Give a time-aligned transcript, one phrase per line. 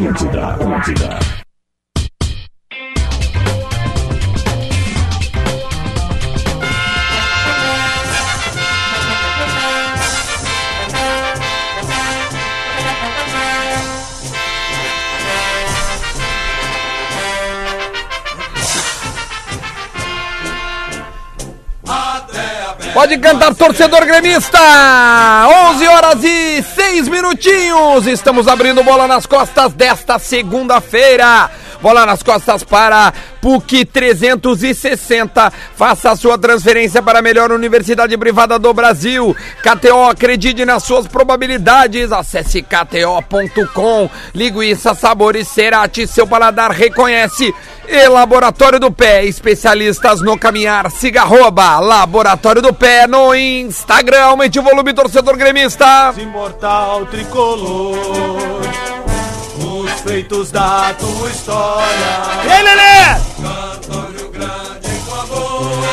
[0.00, 1.49] Atlântida, Atlântida.
[23.00, 24.58] Pode cantar, torcedor gremista!
[25.70, 28.06] 11 horas e 6 minutinhos.
[28.06, 31.50] Estamos abrindo bola nas costas desta segunda-feira.
[31.82, 35.52] Bola nas costas para PUC 360.
[35.74, 39.34] Faça a sua transferência para a melhor universidade privada do Brasil.
[39.62, 42.12] KTO, acredite nas suas probabilidades.
[42.12, 44.10] Acesse kto.com.
[44.34, 47.54] Linguiça, sabores, cerati, seu paladar reconhece.
[47.88, 50.88] E Laboratório do Pé, especialistas no caminhar.
[50.92, 54.22] Siga arroba Laboratório do Pé no Instagram.
[54.26, 56.14] Aumente o volume, torcedor gremista.
[56.16, 58.60] Imortal tricolor,
[60.10, 61.86] feitos da tua história.
[62.44, 63.20] E aí, Lelê?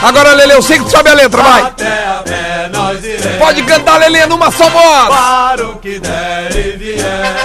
[0.01, 1.61] Agora, Lelê, eu sei que tu sabe a letra, vai.
[1.61, 3.37] Até a pé nós iremos.
[3.37, 5.07] Pode cantar, Lelê, numa só voz.
[5.07, 7.35] Para o que der e vier.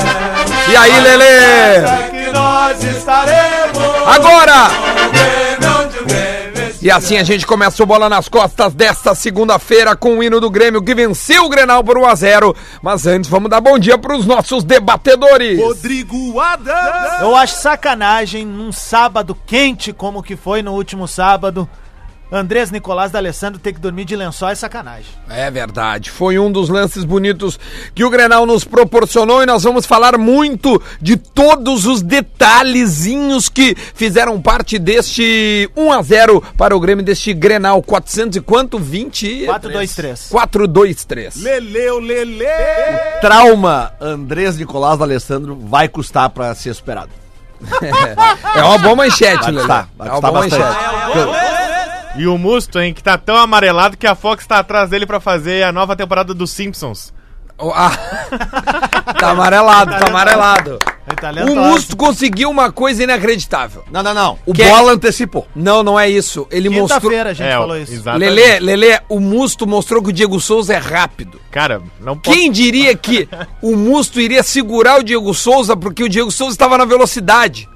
[0.69, 1.25] E aí, Lelê?
[1.25, 4.07] É que nós estaremos.
[4.07, 4.71] Agora!
[5.13, 6.42] Grêmio
[6.83, 10.51] E assim a gente começa o Bola nas Costas desta segunda-feira com o hino do
[10.51, 13.97] Grêmio que venceu o Grenal por 1 a 0 Mas antes, vamos dar bom dia
[13.97, 15.61] para os nossos debatedores.
[15.61, 17.21] Rodrigo Adams.
[17.21, 21.71] Eu acho sacanagem num sábado quente como que foi no último sábado.
[22.33, 25.05] Andrés Nicolás da Alessandro ter que dormir de lençol é sacanagem.
[25.29, 27.61] É verdade, foi um dos lances bonitos
[27.95, 33.77] que o Grenal nos proporcionou e nós vamos falar muito de todos os detalhezinhos que
[33.95, 38.79] fizeram parte deste 1 a 0 para o Grêmio deste Grenal 400 e quanto?
[38.79, 39.45] 20?
[39.45, 40.29] 4, 2, 3.
[40.31, 41.37] 4 2 3.
[41.37, 42.47] Leleu, Lele.
[43.21, 47.11] trauma Andrés Nicolás do Alessandro vai custar pra ser superado.
[48.57, 50.59] É uma boa manchete, vai É uma boa bastante.
[50.59, 51.62] manchete.
[52.17, 55.19] E o Musto, hein, que tá tão amarelado que a Fox tá atrás dele pra
[55.21, 57.13] fazer a nova temporada dos Simpsons.
[57.59, 57.91] O- ah,
[59.19, 60.79] tá amarelado, tá amarelado.
[60.79, 63.85] Tá O Musto conseguiu uma coisa inacreditável.
[63.91, 64.39] Não, não, não.
[64.45, 65.47] O Que- Bola antecipou.
[65.55, 66.47] Não, não é isso.
[66.51, 67.01] Ele mostrou.
[67.01, 67.93] Quinta-feira a gente É, falou isso.
[67.93, 68.31] exatamente.
[68.31, 71.41] Lelê, Lelê, o Musto mostrou que o Diego Souza é rápido.
[71.51, 72.37] Cara, não pode...
[72.37, 73.29] Quem diria que
[73.61, 77.69] o Musto iria segurar o Diego Souza porque o Diego Souza estava na velocidade?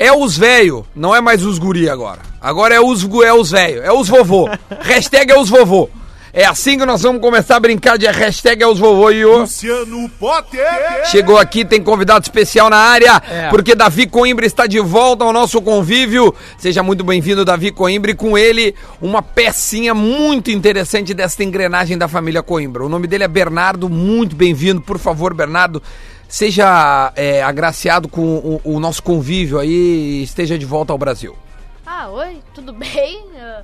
[0.00, 2.20] É os velho, não é mais os guri agora.
[2.40, 4.48] Agora é os gu- é os velho, é os vovô.
[4.80, 5.90] Hashtag é os vovô.
[6.32, 9.38] É assim que nós vamos começar a brincar de hashtag é os vovô e o...
[9.40, 10.64] Luciano Potter.
[11.06, 15.60] Chegou aqui, tem convidado especial na área, porque Davi Coimbra está de volta ao nosso
[15.60, 16.32] convívio.
[16.56, 22.06] Seja muito bem-vindo, Davi Coimbra, e com ele uma pecinha muito interessante desta engrenagem da
[22.06, 22.84] família Coimbra.
[22.84, 24.80] O nome dele é Bernardo, muito bem-vindo.
[24.80, 25.82] Por favor, Bernardo,
[26.30, 31.36] seja é, agraciado com o, o nosso convívio aí e esteja de volta ao Brasil.
[31.84, 33.24] Ah, oi, tudo bem?
[33.36, 33.62] Ah,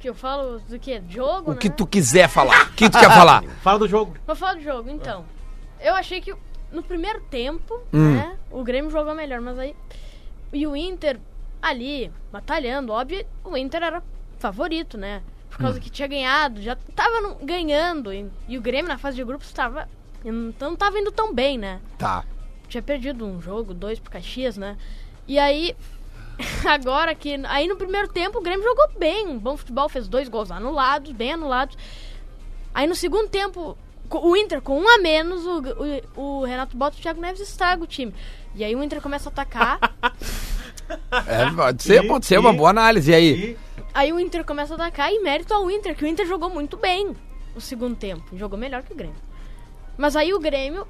[0.00, 1.00] que eu falo do que?
[1.08, 1.60] Jogo, O né?
[1.60, 2.68] que tu quiser falar.
[2.68, 3.44] O que tu quer falar?
[3.62, 4.14] Fala do jogo.
[4.26, 5.24] Vou falar do jogo, então.
[5.80, 6.34] Eu achei que
[6.72, 8.14] no primeiro tempo, Hum.
[8.14, 9.76] né, o Grêmio jogou melhor, mas aí...
[10.52, 11.18] E o Inter
[11.60, 14.02] ali, batalhando, óbvio, o Inter era
[14.38, 15.22] favorito, né?
[15.50, 15.64] Por Hum.
[15.64, 18.12] causa que tinha ganhado, já tava no- ganhando.
[18.12, 19.88] E, e o Grêmio na fase de grupos tava...
[20.24, 21.80] Então não tava indo tão bem, né?
[21.98, 22.24] Tá.
[22.68, 24.76] tinha perdido um jogo, dois pro Caxias, né?
[25.28, 25.76] E aí,
[26.64, 27.34] agora que.
[27.44, 31.12] Aí no primeiro tempo o Grêmio jogou bem, um bom futebol, fez dois gols anulados,
[31.12, 31.76] bem anulados.
[32.72, 33.76] Aí no segundo tempo,
[34.10, 35.62] o Inter com um a menos, o,
[36.16, 38.14] o, o Renato bota o Thiago Neves e estraga o time.
[38.54, 39.78] E aí o Inter começa a atacar,
[41.26, 43.10] É, pode ser, pode ser uma boa análise.
[43.10, 43.58] E aí?
[43.92, 46.76] aí o Inter começa a atacar e mérito ao Inter, que o Inter jogou muito
[46.76, 47.14] bem
[47.54, 48.36] o segundo tempo.
[48.36, 49.16] Jogou melhor que o Grêmio.
[49.96, 50.86] Mas aí o Grêmio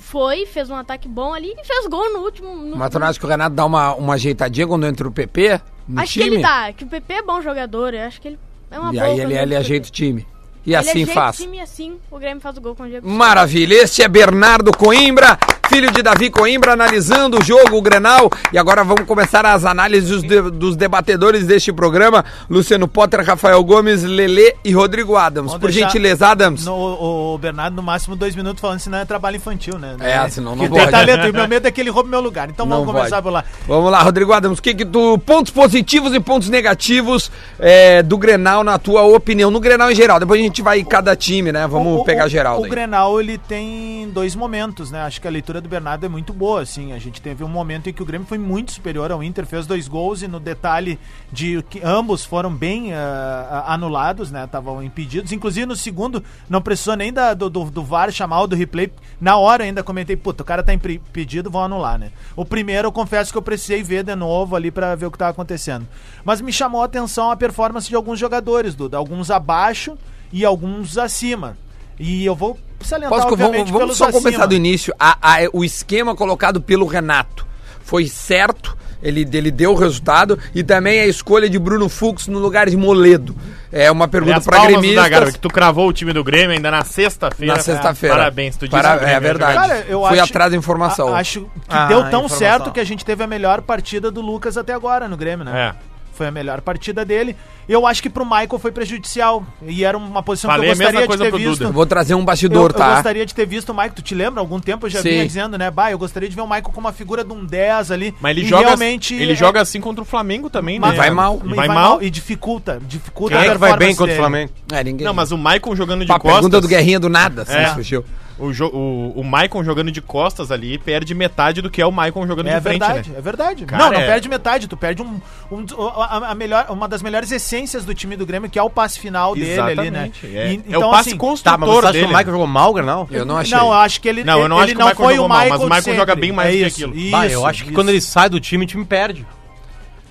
[0.00, 2.54] foi, fez um ataque bom ali e fez gol no último.
[2.54, 5.12] No, Mas tu não acha que o Renato dá uma, uma ajeitadinha quando entra o
[5.12, 6.24] PP no Acho time?
[6.28, 8.38] que ele dá, que o PP é bom jogador, eu acho que ele
[8.70, 10.26] é uma E boa aí ele, ele ajeita o time.
[10.66, 11.38] E Ele assim faz.
[11.38, 13.08] o time assim o Grêmio faz o gol com o Diego.
[13.08, 13.74] Maravilha.
[13.74, 15.38] Este é Bernardo Coimbra,
[15.68, 18.30] filho de Davi Coimbra, analisando o jogo, o Grenal.
[18.52, 22.24] E agora vamos começar as análises dos, de- dos debatedores deste programa.
[22.48, 25.52] Luciano Potter, Rafael Gomes, Lelê e Rodrigo Adams.
[25.52, 26.64] Vamos Por gentileza, Adams.
[26.64, 29.96] No, o, o Bernardo, no máximo, dois minutos falando, senão é trabalho infantil, né?
[30.00, 30.90] É, senão não Porque pode.
[30.90, 32.48] talento, e meu medo é que ele roube meu lugar.
[32.48, 33.22] Então Não vamos começar pode.
[33.24, 33.44] por lá.
[33.66, 35.18] Vamos lá, Rodrigo Adams, o que que tu...
[35.18, 39.50] Pontos positivos e pontos negativos é, do Grenal, na tua opinião.
[39.50, 41.66] No Grenal em geral, depois a gente vai em cada time, né?
[41.66, 42.70] Vamos O- o- pegar o- geral O, daí.
[42.70, 45.02] Grenal, ele tem dois momentos, né?
[45.02, 46.92] Acho que a leitura do Bernardo é muito boa, assim.
[46.92, 49.66] A gente teve um momento em que o Grêmio foi muito superior ao Inter, fez
[49.66, 50.98] dois gols e no detalhe
[51.32, 54.44] de que ambos foram bem ah, anulados, né?
[54.44, 55.32] Estavam impedidos.
[55.32, 58.90] Inclusive no segundo, não precisou nem da, do, do, do VAR chamar o do replay.
[59.20, 62.12] Na hora ainda comentei, puta, o cara tá impedido, vão anular, né?
[62.36, 65.18] O primeiro eu confesso que eu precisei ver de novo ali pra ver o que
[65.18, 65.86] tava acontecendo.
[66.24, 68.96] Mas me chamou a atenção a performance de alguns jogadores, Duda.
[68.96, 69.96] Alguns abaixo
[70.32, 71.56] e alguns acima.
[71.98, 74.22] E eu vou salientar, Posso vamos, vamos pelos só acima.
[74.22, 74.94] começar do início.
[74.98, 77.46] A- a- o esquema colocado pelo Renato
[77.82, 78.76] foi certo.
[79.00, 82.76] Ele, ele deu o resultado e também a escolha de Bruno Fux no lugar de
[82.76, 83.32] Moledo.
[83.70, 85.04] É uma pergunta para gremistas.
[85.04, 87.54] Zagallo, que tu cravou o time do Grêmio ainda na sexta-feira.
[87.54, 88.16] Na sexta-feira.
[88.16, 89.54] Parabéns, tu disse Para- Grêmio é ia verdade.
[89.54, 91.14] Cara, eu Fui acho, atrás da informação.
[91.14, 92.38] a- acho que Ah, deu tão informação.
[92.38, 95.74] certo que a gente teve a melhor partida do Lucas até agora no Grêmio, né?
[95.76, 95.87] É.
[96.18, 97.36] Foi a melhor partida dele.
[97.68, 99.46] Eu acho que pro Michael foi prejudicial.
[99.62, 101.58] E era uma posição Falei que eu gostaria de ter visto.
[101.58, 101.64] Duda.
[101.66, 102.94] Eu vou trazer um Eu, bastidor, eu tá?
[102.94, 104.40] gostaria de ter visto o Michael, tu te lembra?
[104.40, 105.10] Algum tempo eu já Sim.
[105.10, 105.70] vinha dizendo, né?
[105.70, 108.12] Bah, eu gostaria de ver o Michael como uma figura de um 10 ali.
[108.20, 110.96] Mas ele E joga, realmente ele é- joga assim contra o Flamengo também, mas né?
[110.96, 111.40] vai mal.
[111.44, 112.02] E E vai mal.
[112.02, 112.80] E dificulta.
[112.84, 114.18] Dificulta Quem é a que vai bem contra o dele.
[114.18, 114.52] Flamengo?
[114.72, 115.04] É, ninguém.
[115.06, 116.34] Não, mas o Maicon jogando de Pá, costas.
[116.40, 117.72] pergunta do Guerrinha do nada, assim, É.
[117.74, 118.04] surgiu.
[118.38, 122.26] O, o, o Maicon jogando de costas ali perde metade do que é o Maicon
[122.26, 123.18] jogando É de frente, verdade, né?
[123.18, 123.64] é verdade.
[123.66, 125.20] Cara, não, não é- perde metade, tu perde um,
[125.50, 125.64] um-
[126.00, 129.00] a, a melhor, uma das melhores essências do time do Grêmio, que é o passe
[129.00, 130.10] final dele ali, né?
[130.12, 130.26] Exatamente.
[130.36, 132.04] É, E- é o passe assim, construtor Tá, mas você acha dele.
[132.06, 133.08] que o Michael jogou mal, Granal?
[133.10, 133.56] Eu não achei.
[133.58, 135.26] Não, eu acho que ele Não, eu não ele acho que o Michael foi jogou
[135.26, 136.96] o mal, Michael mas o de joga bem mais é do que isso, aquilo.
[136.96, 137.74] Isso, Bah, eu acho que isso.
[137.74, 139.26] quando ele sai do time, o time perde.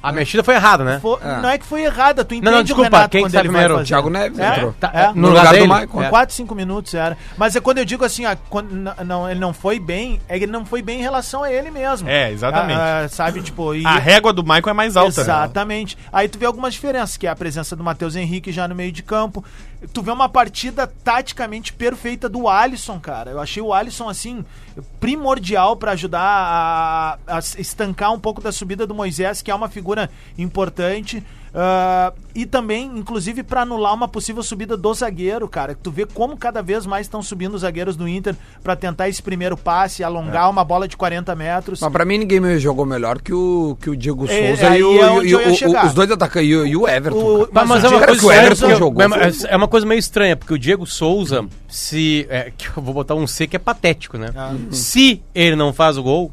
[0.01, 0.99] A mexida foi errada, né?
[1.01, 3.31] Fo- Não é que foi errada, tu entende Não, não, o desculpa, Renato quem quando
[3.31, 3.73] sai ele vai primeiro?
[3.75, 3.87] fazer.
[3.87, 4.73] Thiago Neves É, entrou.
[4.79, 5.07] tá, É, é.
[5.07, 5.67] no No lugar lugar do dele.
[5.67, 5.87] Michael.
[5.89, 6.09] Com É.
[6.09, 7.17] 4, 5 minutos era.
[7.37, 10.37] Mas é quando eu digo assim, ah, quando, n- não, ele não foi bem, é
[10.37, 12.07] que ele não foi bem em relação a ele mesmo.
[12.07, 12.79] É, exatamente.
[12.79, 13.73] Ah, ah, sabe, tipo.
[13.73, 15.15] E, A régua do Maicon é mais alta.
[15.17, 15.23] né?
[15.23, 15.97] Exatamente.
[16.13, 18.91] Aí tu vê algumas diferenças, que é a presença do Matheus Henrique já no meio
[18.91, 19.43] de campo.
[19.93, 23.29] Tu vê uma partida taticamente perfeita do Alisson, cara.
[23.31, 24.43] Eu achei o Alisson, assim,
[24.99, 29.69] primordial pra ajudar a, a estancar um pouco da subida do Moisés, que é uma
[29.69, 29.86] figura
[30.37, 31.23] importante.
[31.59, 35.73] Ah, e também, inclusive, pra anular uma possível subida do zagueiro, cara.
[35.81, 39.23] Tu vê como cada vez mais estão subindo os zagueiros do Inter pra tentar esse
[39.23, 41.79] primeiro passe, alongar uma bola de 40 metros.
[41.81, 44.79] Mas pra mim ninguém me jogou melhor que o, que o Diego É, Souza aí
[44.81, 45.85] e, o, é onde e o- eu ia o- chegar.
[45.87, 47.17] os dois atacantes e, o- e o Everton.
[47.17, 47.47] O-.
[47.47, 49.85] Tá, mas é o uma, coisa que o Everton estranha, jogou, é- é uma coisa
[49.87, 52.27] meio estranha, porque o Diego Souza, se.
[52.29, 54.29] é, que eu vou botar um C que é patético, né?
[54.35, 54.53] Ah.
[54.69, 56.31] Se ele não faz o gol,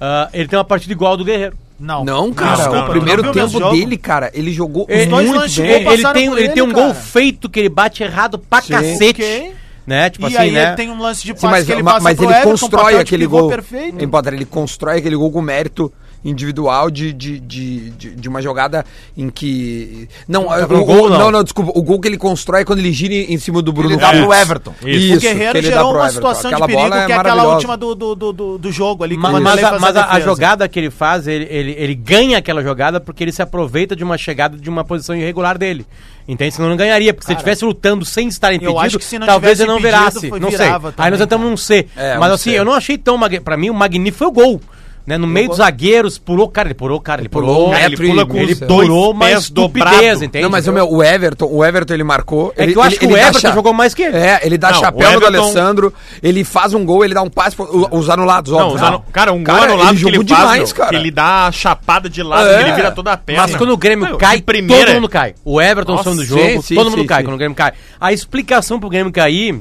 [0.00, 1.56] ah, ele tem uma partida igual ao do Guerreiro.
[1.78, 5.32] Não, Não, cara, Desculpa, o primeiro não tempo dele, cara, ele jogou Ele- muito bem.
[5.32, 6.86] gol ele, ele tem, ele ele, tem um cara.
[6.86, 8.72] gol feito que ele bate errado pra Sim.
[8.72, 9.22] cacete.
[9.22, 9.54] Ok.
[9.86, 10.10] Né?
[10.10, 10.66] Tipo e assim, aí né?
[10.68, 12.50] ele tem um lance de passe Sim, mas, que ele passa mas pro ele Everton,
[12.50, 13.48] constrói aquele gol.
[13.48, 13.98] perfeito.
[14.32, 15.92] Ele constrói aquele gol com mérito
[16.30, 18.84] individual de, de, de, de, de uma jogada
[19.16, 20.08] em que.
[20.28, 21.18] Não, Tá o, gol, não?
[21.18, 21.72] não, não, desculpa.
[21.74, 24.10] O gol que ele constrói é quando ele gira em cima do Bruno Ele dá
[24.10, 24.74] pro Everton.
[24.84, 26.28] Isso, o Guerreiro que ele dá gerou pro uma Everton.
[26.34, 29.16] situação de perigo, é que é aquela última do, do, do, do- jogo ali.
[29.16, 32.38] Mas, Vanderlei a, faz mas a- a jogada que ele faz, ele, ele, ele ganha
[32.38, 35.86] aquela jogada porque ele se aproveita de uma chegada de uma posição irregular dele.
[36.28, 36.54] Entende?
[36.54, 39.26] Senão não ganharia, porque se ele estivesse lutando sem estar impedido, acho que se não
[39.28, 40.28] talvez ele não impedido, virasse.
[40.28, 40.58] foi- não sei.
[40.58, 41.86] virava Aí também, nós entramos num C.
[41.96, 42.58] É, Mas um assim, C.
[42.58, 43.16] eu não achei tão.
[43.44, 44.60] Pra mim, o magnífico foi o gol.
[45.06, 45.16] Né?
[45.16, 47.70] No meio dos zagueiros, pulou, cara, ele pulou, cara, ele Pulou pulou.
[47.70, 50.42] Cara, ele metro e- pula com ele os pulou uma pés estupidez, entende?
[50.42, 52.52] Não, mas o, meu, o Everton, o Everton ele marcou.
[52.56, 54.16] É ele, que eu acho ele- que o ele Everton cha- jogou mais que ele.
[54.18, 57.14] É, ele dá Não, chapéu o no do Everton- Alessandro, ele faz um gol, ele
[57.14, 58.74] dá um passe, pro- o- os anulados, Não, óbvio.
[58.74, 60.90] os anu- cara, um gol Cara, anulado ele que ele faz, demais, meu, cara.
[60.90, 62.56] que ele dá a chapada de lado, É.
[62.56, 63.42] que ele vira toda a perna.
[63.42, 65.34] Mas quando o Grêmio Meu, cai, primeira, todo mundo cai.
[65.44, 67.72] O Everton saindo do jogo, todo mundo cai quando o Grêmio cai.
[68.00, 69.60] A explicação pro Grêmio cair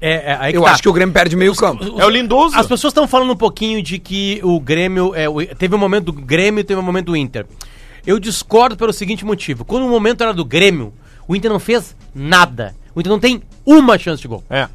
[0.00, 0.70] é, é aí que Eu tá.
[0.72, 1.84] acho que o Grêmio perde meio campo.
[2.00, 2.56] É o Lindoso.
[2.58, 5.14] As pessoas estão falando um pouquinho de que o Grêmio.
[5.14, 7.46] é, o- teve um momento do Grêmio e teve um momento do Inter.
[8.06, 9.64] Eu discordo pelo seguinte motivo.
[9.64, 10.92] Quando o momento era do Grêmio,
[11.26, 12.74] o Inter não fez nada.
[12.94, 14.44] O Inter não tem uma chance de gol.
[14.48, 14.68] É.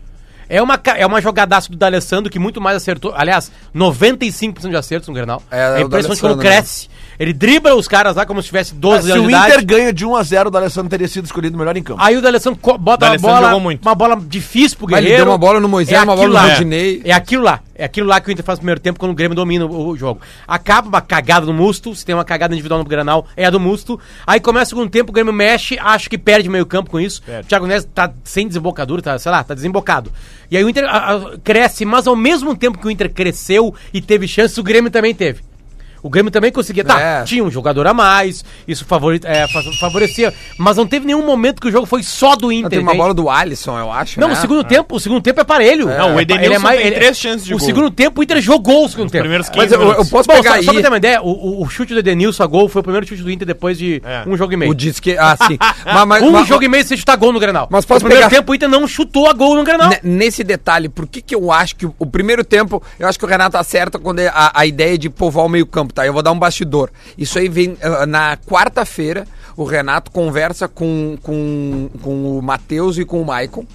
[0.50, 3.14] É uma, ca- é uma jogadaça do D'Alessandro que muito mais acertou.
[3.16, 5.42] Aliás, 95% de acertos no Grenal.
[5.50, 6.50] É, é o impressionante quando D'Alessandro, né?
[6.58, 6.90] cresce.
[7.22, 9.52] Ele dribla os caras lá como se tivesse 12 se anos o de idade.
[9.54, 12.02] Inter ganha de 1 a 0 o D'Alessandro teria sido escolhido melhor em campo.
[12.02, 15.26] Aí o D'Alessandro bota uma bola, uma bola difícil pro Mas ele Guerreiro.
[15.26, 16.48] deu uma bola no Moisés, uma bola no lá.
[16.48, 17.00] Rodinei.
[17.06, 17.60] É aquilo lá.
[17.76, 19.90] É aquilo lá que o Inter faz no primeiro tempo quando o Grêmio domina o,
[19.90, 20.20] o jogo.
[20.48, 23.60] Acaba uma cagada no Musto, se tem uma cagada individual no Granal, é a do
[23.60, 24.00] Musto.
[24.26, 27.22] Aí começa o segundo tempo, o Grêmio mexe, acho que perde meio campo com isso.
[27.42, 30.12] O Thiago Neves tá sem desembocadura, tá, sei lá, tá desembocado.
[30.50, 33.74] E aí o Inter a- a- cresce, mas ao mesmo tempo que o Inter cresceu
[33.94, 35.42] e teve chances, o Grêmio também teve.
[36.04, 36.84] O Grêmio também conseguia.
[36.84, 37.24] Tá, É.
[37.24, 40.34] tinha um jogador a mais, isso favori- é, fa- favorecia.
[40.58, 42.70] Mas não teve nenhum momento que o jogo foi só do Não, Inter.
[42.70, 42.98] tem uma entende?
[42.98, 44.20] bola do Alisson, eu acho.
[44.20, 44.34] Não, né?
[44.34, 45.88] o segundo tempo, o segundo tempo é parelho.
[45.88, 47.66] Não, o É, Edenilson ele é mais- tem ele- três chances de O gol.
[47.66, 49.22] segundo tempo, o Inter jogou o segundo tempo.
[49.24, 50.64] primeiros 15 Mas eu, eu posso Bom, pegar só, aí.
[50.64, 52.84] só pra ter uma ideia, o, o- o chute do Edenilson a gol foi o
[52.84, 54.24] primeiro chute do Inter depois de É.
[54.28, 54.72] um jogo e meio.
[54.72, 55.16] O disque.
[55.18, 55.58] Ah, sim.
[55.86, 57.68] mas, mas- um mas- jogo e meio você chutar gol no Grenal.
[57.70, 59.90] Mas posso no primeiro pegar- tempo o Inter não chutou a gol no Grenal.
[59.90, 63.18] Ne- Nesse detalhe, por que, que eu acho que o, o primeiro tempo, eu acho
[63.20, 65.50] que o Renato acerta quando é a, a ideia de povoar o
[65.94, 66.06] tá?
[66.06, 66.90] Eu vou dar um bastidor.
[67.18, 73.06] Isso aí vem ah, na quarta-feira, o Renato conversa com, com, com o Matheus e
[73.06, 73.66] com o Maicon.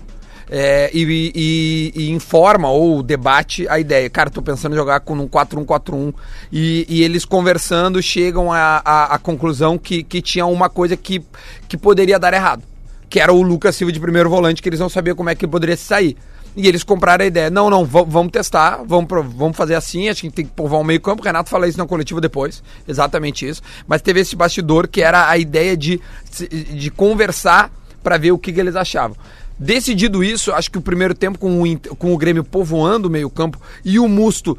[0.48, 4.08] é, e, e- e informa ou debate a ideia.
[4.08, 6.14] Cara, tô pensando em jogar com um 4-1-4-1.
[6.52, 11.20] E, e eles conversando chegam à conclusão que, que tinha uma coisa que,
[11.68, 12.62] que poderia dar errado
[13.08, 15.46] que era o Lucas Silva de primeiro volante, que eles não sabiam como é que
[15.46, 16.16] poderia sair.
[16.56, 20.22] E eles compraram a ideia, não, não, va- vamos testar, vamos, vamos fazer assim, acho
[20.22, 23.46] que tem que povoar o meio campo, o Renato fala isso na coletiva depois, exatamente
[23.46, 26.00] isso, mas teve esse bastidor que era a ideia de,
[26.48, 27.70] de conversar
[28.02, 29.14] para ver o que, que eles achavam.
[29.58, 33.28] Decidido isso, acho que o primeiro tempo com o, com o Grêmio povoando o meio
[33.30, 34.56] campo e o Musto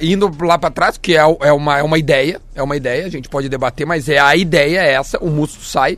[0.00, 3.08] indo lá para trás, que é, é uma, é uma ideia, é uma ideia, a
[3.08, 5.96] gente pode debater, mas é a ideia é essa, o Musto sai.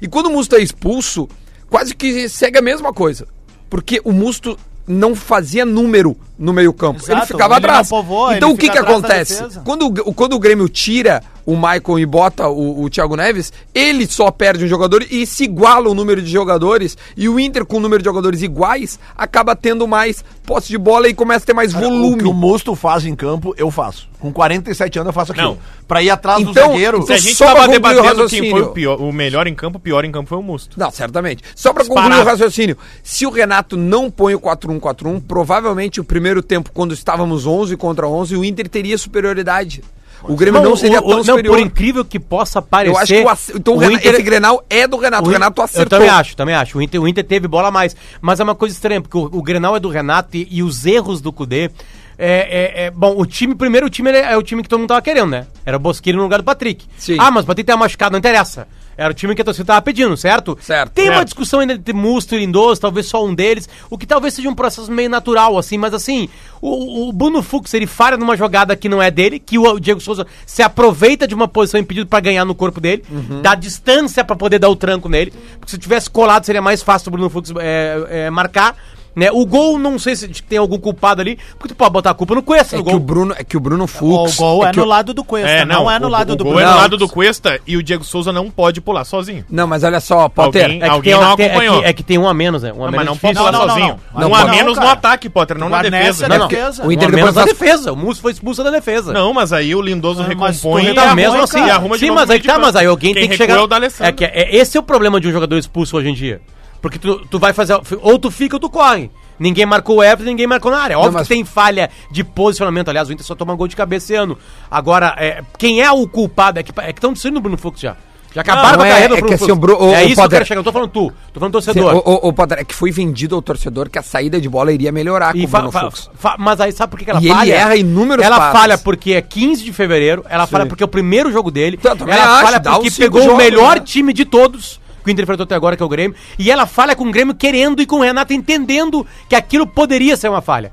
[0.00, 1.28] E quando o Musto é expulso,
[1.70, 3.26] quase que segue a mesma coisa.
[3.70, 7.00] Porque o Musto não fazia número no meio-campo.
[7.08, 7.88] Ele ficava ele atrás.
[7.88, 9.42] povoa, então o que, fica que acontece?
[9.64, 14.04] Quando, o- quando o Grêmio tira o Maicon e bota o, o Thiago Neves, ele
[14.06, 16.98] só perde um jogador e se iguala o número de jogadores.
[17.16, 21.08] E o Inter, com o número de jogadores iguais, acaba tendo mais posse de bola
[21.08, 22.22] e começa a ter mais O que o volume.
[22.32, 24.08] Musto faz em campo, eu faço.
[24.18, 25.50] Com 47 anos eu faço aquilo.
[25.50, 25.58] Não.
[25.86, 26.96] Pra ir atrás do Então- zagueiro.
[26.98, 29.12] Se então a gente só pra tava concluir o debatendo quem foi o, pior, o
[29.12, 30.78] melhor em campo, o pior em campo foi o Musto.
[30.80, 31.44] Não, certamente.
[31.54, 32.08] Só pra Disparado.
[32.10, 36.92] concluir o raciocínio, se o Renato não põe o 4-1-4-1, provavelmente o primeiro tempo, quando
[36.94, 39.82] estávamos 11 contra 11, o Inter teria superioridade.
[40.22, 41.54] O Grêmio não, seria o- tão o- superior.
[41.56, 42.96] por incrível que possa parecer.
[43.22, 45.24] Eu acho que o, então, o o Renato- Inter- esse Grenal é do Renato.
[45.24, 45.98] O, O Renato Eu acertou.
[45.98, 46.78] também acho, também acho.
[46.78, 47.94] O Inter, o Inter teve bola a mais.
[48.20, 50.84] Mas é uma coisa estranha, porque o, o Grenal é do Renato e, e os
[50.86, 51.70] erros do Cudê.
[52.18, 54.80] É, é- é- bom, o time, primeiro o time é, é o time que todo
[54.80, 55.46] mundo tava querendo, né?
[55.66, 56.86] Era o Bosquilha no lugar do Patrick.
[56.96, 57.16] Sim.
[57.20, 58.66] Ah, mas o Patrick tá machucado, não interessa.
[58.98, 60.56] Era o time que a torcida tava pedindo, certo?
[60.60, 60.92] Certo.
[60.92, 61.24] Tem uma Certo.
[61.26, 64.54] discussão ainda entre Musto e Lindoso, talvez só um deles, o que talvez seja um
[64.54, 66.28] processo meio natural, assim, mas assim,
[66.62, 70.00] o, o Bruno Fux, ele falha numa jogada que não é dele, que o Diego
[70.00, 73.42] Souza se aproveita de uma posição impedida pra ganhar no corpo dele, Uhum.
[73.42, 77.08] dá distância pra poder dar o tranco nele, porque se tivesse colado seria mais fácil
[77.08, 78.76] o Bruno Fux é, é, marcar,
[79.16, 79.30] né?
[79.32, 82.34] O gol, não sei se tem algum culpado ali, porque tu pode botar a culpa
[82.34, 83.00] no Cuesta, É no que, gol.
[83.00, 84.36] o Bruno, é que o Bruno O Fux...
[84.36, 86.44] gol é, que no o- lado do Cuesta, não, é no o- lado o do
[86.44, 86.66] gol Bruno.
[86.66, 86.80] é no Não.
[86.82, 89.44] lado do Cuesta e o Diego Souza não pode pular sozinho.
[89.50, 90.62] Não, mas olha só, Potter...
[90.64, 91.80] Alguém- É que, alguém tem, não tem- é, acompanhou.
[91.80, 92.72] que, é que tem um a menos, né?
[92.72, 93.36] Um a Não, menos mas não é pode difícil.
[93.46, 94.00] pular Não, não, sozinho.
[94.14, 94.20] não.
[94.20, 96.28] Não, um a não, menos no ataque, Potter, não na defesa.
[96.28, 96.48] Não, não.
[96.48, 96.86] defesa.
[96.86, 97.92] O Inter menos depois na defesa.
[97.92, 99.12] O Musso foi expulso da defesa.
[99.12, 101.60] Não, mas aí o Lindoso Ah, recompõe e arruma, mesmo assim.
[101.60, 103.56] arruma de Sim, novo mas o aí tá, mas aí alguém Quem tem que chegar.
[103.56, 103.68] É o.
[104.00, 106.40] É que é, esse é o problema de um jogador expulso hoje em dia.
[106.80, 107.78] Porque tu, tu vai fazer.
[108.02, 109.10] Ou tu fica ou tu corre.
[109.38, 110.98] Ninguém marcou o Everton, ninguém marcou na área.
[110.98, 112.88] Óbvio mas- que tem falha de posicionamento.
[112.88, 114.38] Aliás, o Inter só toma gol de cabeça esse ano.
[114.70, 116.58] Agora, é, quem é o culpado?
[116.58, 117.96] É que é estão destruindo o Bruno Fux já.
[118.34, 120.04] Já acabaram Não, com a é- carreira é do que assim, o Bru- o- é
[120.04, 120.60] o isso que eu quero chegar.
[120.60, 121.12] Eu tô falando tu.
[121.32, 121.94] Tô falando Sim, torcedor.
[121.96, 124.72] o, o, o Potter, é que foi vendido ao torcedor que a saída de bola
[124.72, 126.10] iria melhorar com E o fa- Bruno fa- Fux.
[126.14, 127.54] fa- mas aí sabe por que ela E ele falha?
[127.54, 128.60] erra inúmeros Ela passes.
[128.60, 132.14] falha porque é 15 de fevereiro, ela falha porque é o primeiro jogo dele, também
[132.14, 133.82] ela falha porque pegou o jogos, melhor né?
[133.84, 136.66] time de todos que o Inter enfrentou até agora, que é o Grêmio, e ela
[136.66, 140.42] falha com o Grêmio querendo e com o Renato entendendo que aquilo poderia ser uma
[140.42, 140.72] falha.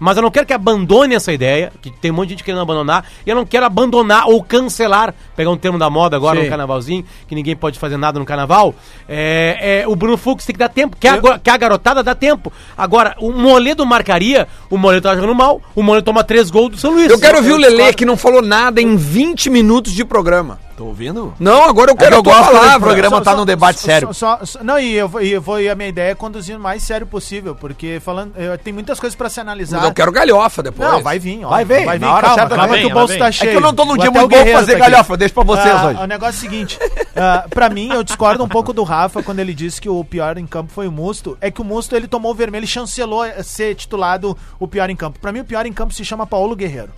[0.00, 2.60] Mas eu não quero que abandone essa ideia, que tem um monte de gente querendo
[2.60, 6.44] abandonar, e eu não quero abandonar ou cancelar, pegar um termo da moda agora Sim.
[6.44, 8.74] no carnavalzinho, que ninguém pode fazer nada no carnaval.
[9.08, 12.00] É, é, o Bruno Fux tem que dar tempo, que a, go- que a garotada
[12.02, 12.52] dá tempo.
[12.76, 16.76] Agora, o Moledo marcaria, o Moledo tá jogando mal, o Moledo toma três gols do
[16.78, 17.10] São Luís.
[17.10, 17.96] Eu quero ouvir o discordo.
[17.96, 20.60] que não falou nada em 20 minutos de programa.
[20.78, 21.34] Tô ouvindo?
[21.40, 24.14] Não, agora eu quero eu a tua gosto quando o programa tá num debate sério.
[24.14, 26.56] Só, só- não, e eu, vou- e eu vou, e a minha ideia é conduzir
[26.56, 29.78] o mais sério possível, porque falando, eh, tem muitas coisas pra se analisar.
[29.78, 30.88] Mas eu quero galhofa depois.
[30.88, 31.48] Não, vai vir, ó.
[31.48, 33.48] Vai vir, vai vir, calma, certa calma vai que o bolso tá cheio.
[33.48, 35.34] É que eu não tô num dia muito o bom pra fazer tá galhofa, deixa
[35.34, 36.00] pra vocês Ah, hoje.
[36.00, 36.78] O negócio é o seguinte,
[37.16, 40.38] ah, pra mim, eu discordo um pouco do Rafa quando ele disse que o pior
[40.38, 41.36] em campo foi o Musto.
[41.40, 44.94] É que o Musto, ele tomou o vermelho e chancelou ser titulado o pior em
[44.94, 45.18] campo.
[45.18, 46.90] Pra mim, o pior em campo se chama Paulo Guerreiro.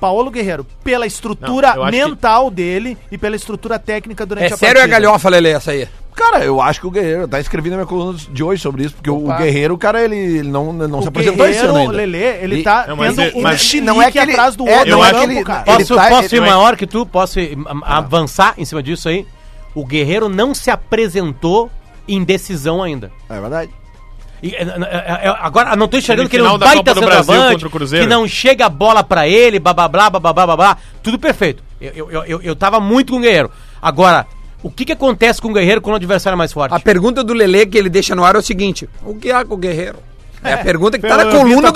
[0.00, 4.50] Paulo Guerreiro, pela estrutura Não, eu acho que- mental dele e pela estrutura técnica durante
[4.50, 5.00] É a sério ou é partida.
[5.08, 5.86] galhofa, Lelê, essa aí?
[6.16, 8.94] Cara, eu acho que o Guerreiro, tá escrevendo na minha coluna de hoje sobre isso,
[8.94, 9.34] porque Opa.
[9.34, 12.02] o Guerreiro, cara, ele, ele não, ele não O se apresentou esse ano Guerreiro, ainda.
[12.02, 14.56] Lelê, ele E- tá Não, mas tendo ele- um mas- não é que ele- atrás
[14.56, 15.64] do é, outro não no é que campo, ele- cara.
[15.66, 17.06] ele Posso, tá- posso ir ele- maior que tu?
[17.06, 19.26] Posso ir, a- avançar em cima disso aí?
[19.74, 21.70] O Guerreiro não se apresentou
[22.08, 23.10] em decisão ainda.
[23.28, 23.70] É verdade.
[24.42, 27.68] E, é, é, é, agora, não tô enxergando que ele é um baita centroavante, contra
[27.68, 28.06] o Cruzeiro.
[28.06, 31.18] que não chega a bola pra ele, blá, blá, blá, blá, blá, blá, blá, tudo
[31.18, 31.62] perfeito.
[31.80, 33.50] Eu, eu, eu, eu, tava muito com o Guerreiro.
[33.80, 34.26] Agora,
[34.62, 36.74] o que que acontece com o Guerreiro quando o adversário é mais forte?
[36.74, 39.44] A pergunta do Lelê que ele deixa no ar é o seguinte: o que há
[39.44, 39.98] com o Guerreiro?
[40.42, 41.72] É a pergunta que tá na coluna do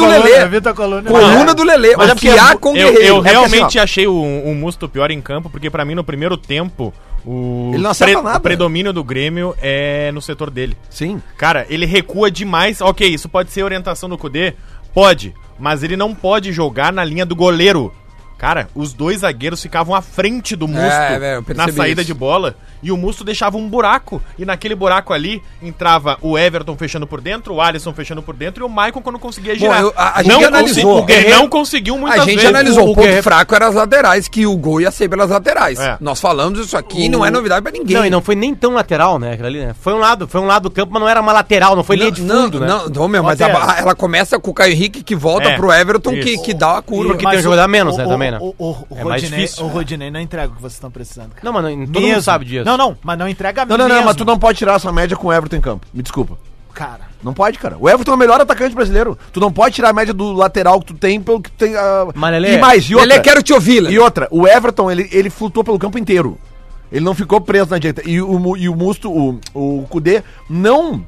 [0.62, 1.02] tua coluna.
[1.02, 1.94] Coluna do Lelê.
[1.97, 3.06] Mas O que há com o Eu, Guerreiro?
[3.06, 6.02] eu porque, realmente assim, achei o, o Musto pior em campo, porque pra mim no
[6.02, 6.92] primeiro tempo
[7.26, 8.38] o, Ele não acerta nada.
[8.38, 10.76] o predomínio do Grêmio é no setor dele.
[10.90, 11.23] Sim.
[11.37, 12.81] Cara, ele recua demais.
[12.81, 14.54] Ok, isso pode ser orientação do Kudê?
[14.93, 15.35] Pode.
[15.59, 17.93] Mas ele não pode jogar na linha do goleiro.
[18.37, 22.07] Cara, os dois zagueiros ficavam à frente do Musto É, velho, eu na saída isso.
[22.09, 24.21] de bola e o Musto deixava um buraco.
[24.38, 28.64] E naquele buraco ali entrava o Everton fechando por dentro, o Alisson fechando por dentro
[28.64, 29.81] e o Maicon quando conseguia girar.
[29.81, 30.99] eu- a- a não gente analisou.
[30.99, 32.50] o Guerreiro não conseguiu muitas A gente vezes.
[32.50, 35.31] analisou, o, o ponto Guerreiro- fraco era as laterais, que o gol ia ser pelas
[35.31, 35.79] laterais.
[35.81, 35.97] É.
[36.00, 37.97] Nós falamos isso aqui, não é novidade pra ninguém.
[37.97, 39.38] Não, e não foi nem tão lateral, né?
[39.43, 39.75] ali, né?
[39.81, 41.97] Foi um lado, foi um lado do campo, mas não era uma lateral, não foi
[41.97, 42.67] linha de fundo, não, né?
[42.67, 45.73] Não, não, meu, mas a- ela começa com o Caio Henrique que volta É, pro
[45.73, 46.43] Everton que, isso.
[46.43, 47.12] que dá a curva.
[47.14, 48.38] Porque tem um jogador menos, né, o, também, né?
[48.40, 49.64] O, o, o, É mais Rodinei, difícil.
[49.64, 51.31] o Rodinei não entrega o que vocês estão precisando.
[51.31, 51.40] cara.
[51.43, 52.09] Não, mas não- todo Mesmo.
[52.09, 52.64] mundo sabe disso.
[52.64, 54.07] Não, não, mas não entrega Não, não, não, mesmo.
[54.09, 55.87] mas tu não pode tirar essa média com o Everton em campo.
[55.93, 56.37] Me desculpa.
[56.73, 57.76] Cara, Não pode, cara.
[57.78, 59.16] O Everton é o melhor atacante brasileiro.
[59.33, 61.76] Tu não pode tirar a média do lateral que tu tem pelo que tu tem.
[61.76, 63.14] ah, Mas, Lelê, e mais, e outra.
[63.14, 63.95] Ele quero te ouvir, Lelê.
[63.95, 66.37] E outra, o Everton, ele, ele flutuou pelo campo inteiro.
[66.90, 68.02] Ele não ficou preso na direita.
[68.04, 71.04] E o, e o Musto, o, o Kudê, não.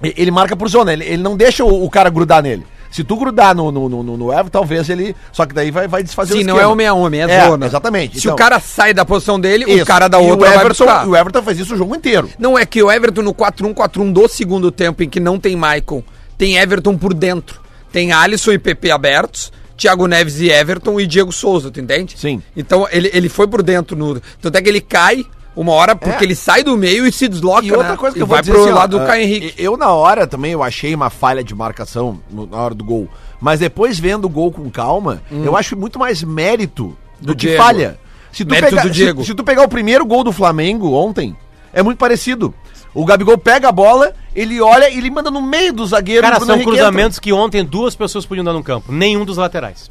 [0.00, 2.64] Ele marca por zona, ele, ele não deixa o, o cara grudar nele.
[2.90, 5.14] Se tu grudar no, no, no, no- Everton, talvez ele.
[5.32, 6.62] Só que daí vai, vai desfazer Sim, o não esquema.
[6.62, 7.66] é homem a homem, é, É, zona.
[7.66, 8.14] exatamente.
[8.20, 9.82] Se Então, o cara sai da posição dele, Isso.
[9.82, 11.08] o cara da E outra o vai Everton, buscar.
[11.08, 12.28] o Everton faz isso o jogo inteiro.
[12.38, 16.02] Não é que o Everton no 4-1-4-1 do segundo tempo, em que não tem Maicon,
[16.36, 17.60] tem Everton por dentro.
[17.92, 22.14] Tem Alisson e PP abertos, Thiago Neves e Everton e Diego Souza, tu entende?
[22.18, 22.42] Sim.
[22.56, 24.20] Então ele, ele foi por dentro no.
[24.40, 25.24] Tanto é que ele cai
[25.60, 26.26] uma hora porque É.
[26.26, 27.66] ele sai do meio e se desloca.
[27.66, 27.96] E outra né?
[27.96, 29.54] coisa que E eu vou vai dizer pro assim, ó, lado do ah, Caio Henrique.
[29.58, 33.08] Eu, na hora também, eu achei uma falha de marcação no- na hora do gol.
[33.40, 37.48] Mas depois, vendo o gol com calma, eu acho muito mais mérito do, Do que
[37.48, 37.62] Diego.
[37.62, 37.98] falha.
[38.32, 39.20] Se tu, Mérito Diego.
[39.22, 41.36] Se, se tu pegar o primeiro gol do Flamengo ontem,
[41.72, 42.52] é muito parecido.
[42.94, 46.22] O Gabigol pega a bola, ele olha e ele manda no meio do zagueiro.
[46.22, 48.90] Cara, são Henrique cruzamentos que ontem duas pessoas podiam dar no campo.
[48.92, 49.88] Nenhum dos laterais.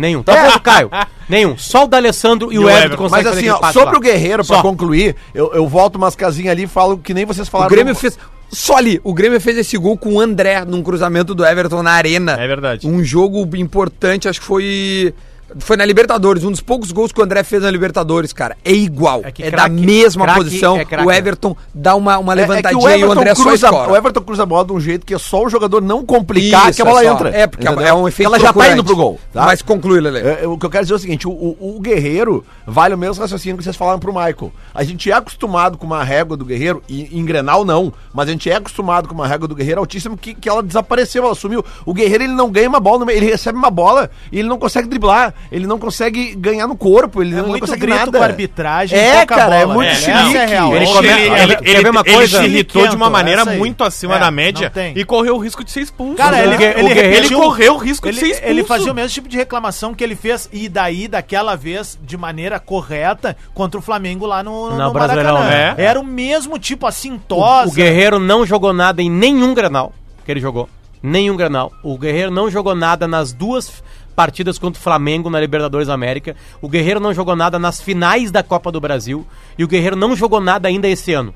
[0.00, 0.22] Nenhum.
[0.22, 0.90] Talvez o Caio.
[1.28, 1.56] Nenhum.
[1.58, 2.88] Só o D'Alessandro e, o o Everton.
[2.88, 3.98] Mas conseguem fazer assim, ó, sobre lá.
[3.98, 4.62] o Guerreiro, pra Só.
[4.62, 7.70] concluir, eu, eu volto umas casinhas ali e falo que nem vocês O falaram.
[7.70, 8.18] Grêmio no- fez.
[8.52, 11.92] Só ali, o Grêmio fez esse gol com o André num cruzamento do Everton na
[11.92, 12.32] arena.
[12.32, 12.88] É verdade.
[12.88, 15.14] Um jogo importante, acho que foi.
[15.58, 18.56] Foi na Libertadores, um dos poucos gols que o André fez na Libertadores, cara.
[18.64, 19.22] É igual.
[19.24, 20.76] É, É que da craque- mesma craque posição.
[20.76, 21.10] é craque, o?
[21.10, 23.90] Everton dá uma, uma É- é levantadinha e o André só cruza, escora.
[23.92, 26.66] o Everton cruza a bola de um jeito que é só o jogador não complicar
[26.70, 27.12] Isso, que a bola é só.
[27.14, 27.28] entra.
[27.30, 27.86] É, porque entendeu?
[27.86, 29.18] é um efeito Ela já tá indo pro gol.
[29.32, 29.44] tá?
[29.44, 30.18] Mas conclui, Lele.
[30.20, 32.98] É, o que eu quero dizer é o seguinte: o, o- o Guerreiro vale o
[32.98, 34.52] mesmo raciocínio que vocês falaram pro Michael.
[34.74, 38.32] A gente é acostumado com uma régua do Guerreiro, e em Grenal não, mas a
[38.32, 41.64] gente é acostumado com uma régua do Guerreiro altíssima que, que ela desapareceu, ela sumiu.
[41.84, 44.88] O Guerreiro ele não ganha uma bola, ele recebe uma bola e ele não consegue
[44.88, 48.18] driblar, ele não consegue ganhar no corpo, ele É não, muito consegue grito nada.
[48.18, 49.94] com a arbitragem, É, cara, é muito né?
[49.94, 50.28] chilique.
[50.36, 50.74] Essa é real.
[50.76, 52.38] Ele Ele, come- ele, ele- ele, quer ver uma ele coisa?
[52.38, 55.62] se irritou de uma maneira muito acima É, da não média e correu o risco
[55.64, 56.16] de ser expulso.
[56.16, 58.50] Cara, ele, ele, correu o risco ele, de ser expulso.
[58.50, 62.16] Ele fazia o mesmo tipo de reclamação que ele fez e daí, daquela vez, de
[62.16, 65.74] maneira correta, contra o Flamengo lá no, Não, no Brasileirão, Maracanã.
[65.74, 65.74] né?
[65.78, 69.92] Era o mesmo tipo, assim, O, o Guerreiro não jogou nada em nenhum Granal
[70.24, 70.68] que ele jogou.
[71.02, 71.72] Nenhum Granal.
[71.82, 73.82] O Guerreiro não jogou nada nas duas
[74.20, 76.36] partidas contra o Flamengo na Libertadores América.
[76.60, 79.26] O Guerreiro não jogou nada nas finais da Copa do Brasil.
[79.56, 81.34] E o Guerreiro não jogou nada ainda esse ano.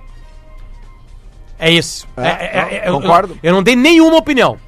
[1.59, 2.07] É isso.
[2.15, 3.33] É, É- é- é- eu- concordo.
[3.43, 4.59] Eu, eu não dei nenhuma opinião.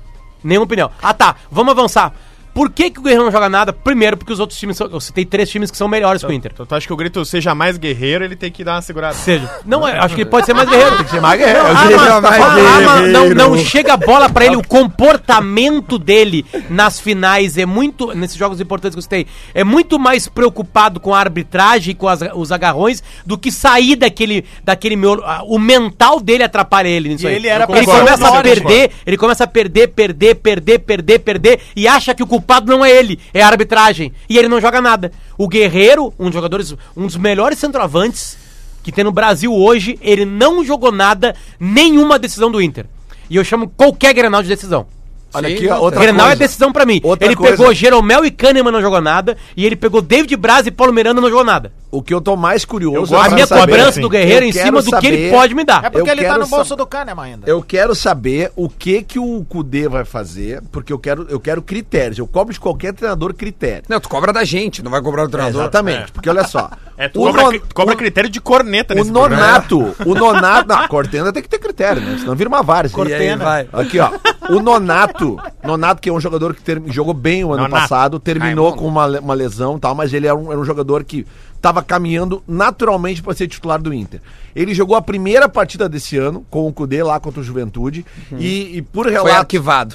[0.43, 0.91] Nenhuma opinião.
[1.03, 1.37] Ah, tá.
[1.51, 2.15] Vamos avançar.
[2.57, 3.71] Por que, que o Guerreiro não joga nada?
[3.71, 4.79] Primeiro, porque os outros times.
[4.79, 6.53] São, eu citei três times que são melhores que o Inter.
[6.55, 9.13] Então tu acha que o grito seja mais guerreiro, ele tem que dar uma segurada.
[9.13, 9.47] Seja.
[9.67, 10.97] Não, eu acho que ele pode ser mais guerreiro.
[10.97, 11.63] Tem que ser mais guerreiro.
[11.63, 13.35] Não, ah, mais mas não, guerreiro.
[13.35, 14.57] não chega a bola pra ele.
[14.57, 18.15] O comportamento dele nas finais é muito.
[18.15, 22.09] Nesses jogos importantes que eu citei, é muito mais preocupado com a arbitragem e com
[22.09, 27.25] as- os agarrões do que sair daquele, daquele ah, O mental dele atrapalha ele nisso
[27.25, 27.35] E aí.
[27.35, 31.87] ele era ele começa a perder, ele começa a perder, perder, perder, perder, perder e
[31.87, 34.13] acha que o culpado não é ele, é a arbitragem.
[34.29, 35.13] E ele não joga nada.
[35.37, 38.37] O Guerreiro, um dos jogadores, um dos melhores centroavantes
[38.83, 42.87] que tem no Brasil hoje, ele não jogou nada, nenhuma decisão do Inter.
[43.29, 44.87] E eu chamo qualquer Grenal de decisão.
[45.35, 46.39] Olha Sim, aqui, ó, outra Grenal é coisa.
[46.39, 47.01] decisão pra mim.
[47.03, 47.57] Outra ele coisa.
[47.57, 51.21] pegou Jeromel e Kahneman não jogou nada, e ele pegou David Braz e Paulo Miranda
[51.21, 51.73] não jogou nada.
[51.91, 54.01] O que eu tô mais curioso gosto A minha saber, cobrança assim.
[54.01, 55.85] do Guerreiro em cima do que ele saber- pode me dar.
[55.85, 57.47] É porque Eu ele tá no bolso do Kahneman ainda.
[57.51, 61.61] Eu quero saber o que que o Cudê vai fazer, porque eu quero, eu quero
[61.63, 62.19] critérios.
[62.19, 63.85] Eu cobro de qualquer treinador critério.
[63.89, 65.63] Não, tu cobra da gente, não vai cobrar do É, treinador.
[65.63, 66.13] exatamente.
[66.13, 69.13] Porque olha só, É, tu O cobra, non- cobra o- critério de corneta O nesse
[69.13, 69.43] programa.
[69.47, 70.69] Nonato, o Nonato.
[70.69, 72.17] Não, Cortenda tem que ter critério, né?
[72.19, 72.95] Senão vira uma várzea.
[72.95, 73.51] Cortena.
[73.51, 73.83] Aí vai.
[73.83, 74.11] Aqui, ó.
[74.49, 75.39] O Nonato.
[75.63, 77.83] Nonato, que é um jogador que ter- jogou bem o ano Nonato.
[77.83, 78.83] passado, terminou Raimundo.
[78.83, 81.83] com uma, uma lesão e tal, mas ele era um, era um jogador que estava
[81.83, 84.21] caminhando naturalmente para ser titular do Inter.
[84.55, 88.07] Ele jogou a primeira partida desse ano com o Cudê lá contra o Juventude
[88.39, 89.35] e, e por Foi relato.
[89.37, 89.95] arquivado.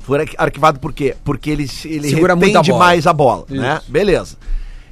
[0.00, 1.16] Foi arqui- arquivado por quê?
[1.24, 2.64] Porque ele, se- ele Segura retém a bola.
[2.64, 3.80] demais a bola, né?
[3.88, 4.36] Beleza.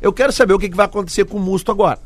[0.05, 1.99] Eu quero saber o que, que vai acontecer com o Musto agora.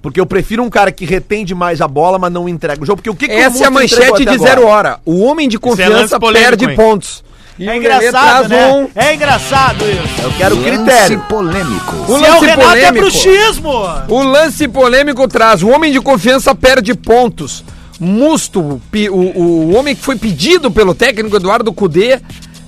[0.00, 2.98] Porque eu prefiro um cara que retém demais a bola, mas não entrega o jogo.
[2.98, 4.38] Porque o que, que o Essa é a manchete de agora?
[4.50, 5.00] zero hora.
[5.04, 6.76] O homem de é lance confiança polêmico, perde hein?
[6.76, 7.24] pontos.
[7.58, 8.72] E É engraçado, né?
[8.72, 10.22] um- É engraçado isso.
[10.22, 11.20] Eu quero critério.
[11.28, 11.94] polêmico.
[11.96, 12.94] O Se é o lance Renato é polêmico.
[13.00, 13.70] bruxismo.
[14.08, 17.64] O lance polêmico traz: o homem de confiança perde pontos.
[17.98, 22.20] Musto, o, o, o homem que foi pedido pelo técnico Eduardo Cudê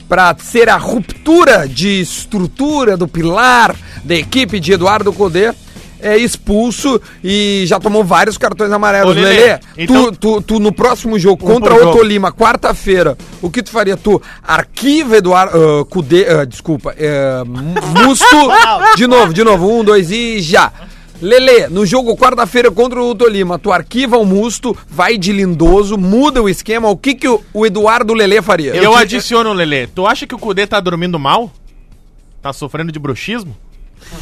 [0.08, 5.52] para ser a ruptura de estrutura do pilar da equipe de Eduardo Cudê.
[5.98, 9.16] É expulso e já tomou vários cartões amarelos.
[9.16, 11.90] Ô, Lelê, Lelê, então- tu, tu, tu no próximo jogo Um contra o.
[11.92, 13.96] Tolima, quarta-feira, o que tu faria?
[13.96, 18.36] Tu arquiva Eduardo Cudê, ah, desculpa, é, Musto,
[18.94, 20.70] de novo, de novo, um, dois e já.
[21.20, 26.42] Lele, no jogo quarta-feira contra o Tolima, tu arquiva o Musto, vai de lindoso, muda
[26.42, 28.74] o esquema, o que que o, o Eduardo Lele faria?
[28.76, 29.86] Eu, adiciono, Lelê.
[29.86, 31.50] Tu acha que o Cudê tá dormindo mal?
[32.42, 33.56] Tá sofrendo de bruxismo?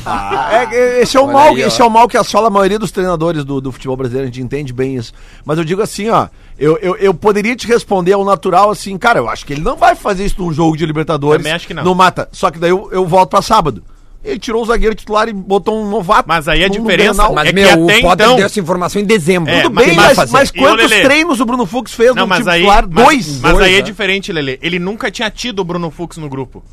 [0.06, 2.50] Ah, é- esse, é o Olha mal, aí, esse é o mal que assola a
[2.50, 5.12] maioria dos treinadores do, do futebol brasileiro, a gente entende bem isso.
[5.44, 6.28] Mas eu digo assim, ó,
[6.58, 9.76] eu, eu, eu poderia te responder ao natural assim, cara, eu acho que ele não
[9.76, 11.38] vai fazer isso num jogo de Libertadores.
[11.38, 11.84] Também acho que não.
[11.84, 12.28] No mata.
[12.32, 13.82] Só que daí eu, eu volto pra sábado.
[14.24, 16.26] Ele tirou o zagueiro titular e botou um novato.
[16.26, 17.34] Mas aí a diferença Grenal.
[17.34, 19.52] Mas, é que meu, até o Potter então- deu essa informação em dezembro.
[19.52, 21.02] É, Tudo mas bem, mas, mas o quantos Lelê?
[21.02, 22.60] treinos o Bruno Fux fez Não, no mas time aí.
[22.60, 22.88] titular?
[22.90, 23.40] Mas, Dois.
[23.40, 23.82] mas Dois, aí é né?
[23.82, 24.58] diferente, Lelê.
[24.62, 26.64] Ele nunca tinha tido o Bruno Fux no grupo.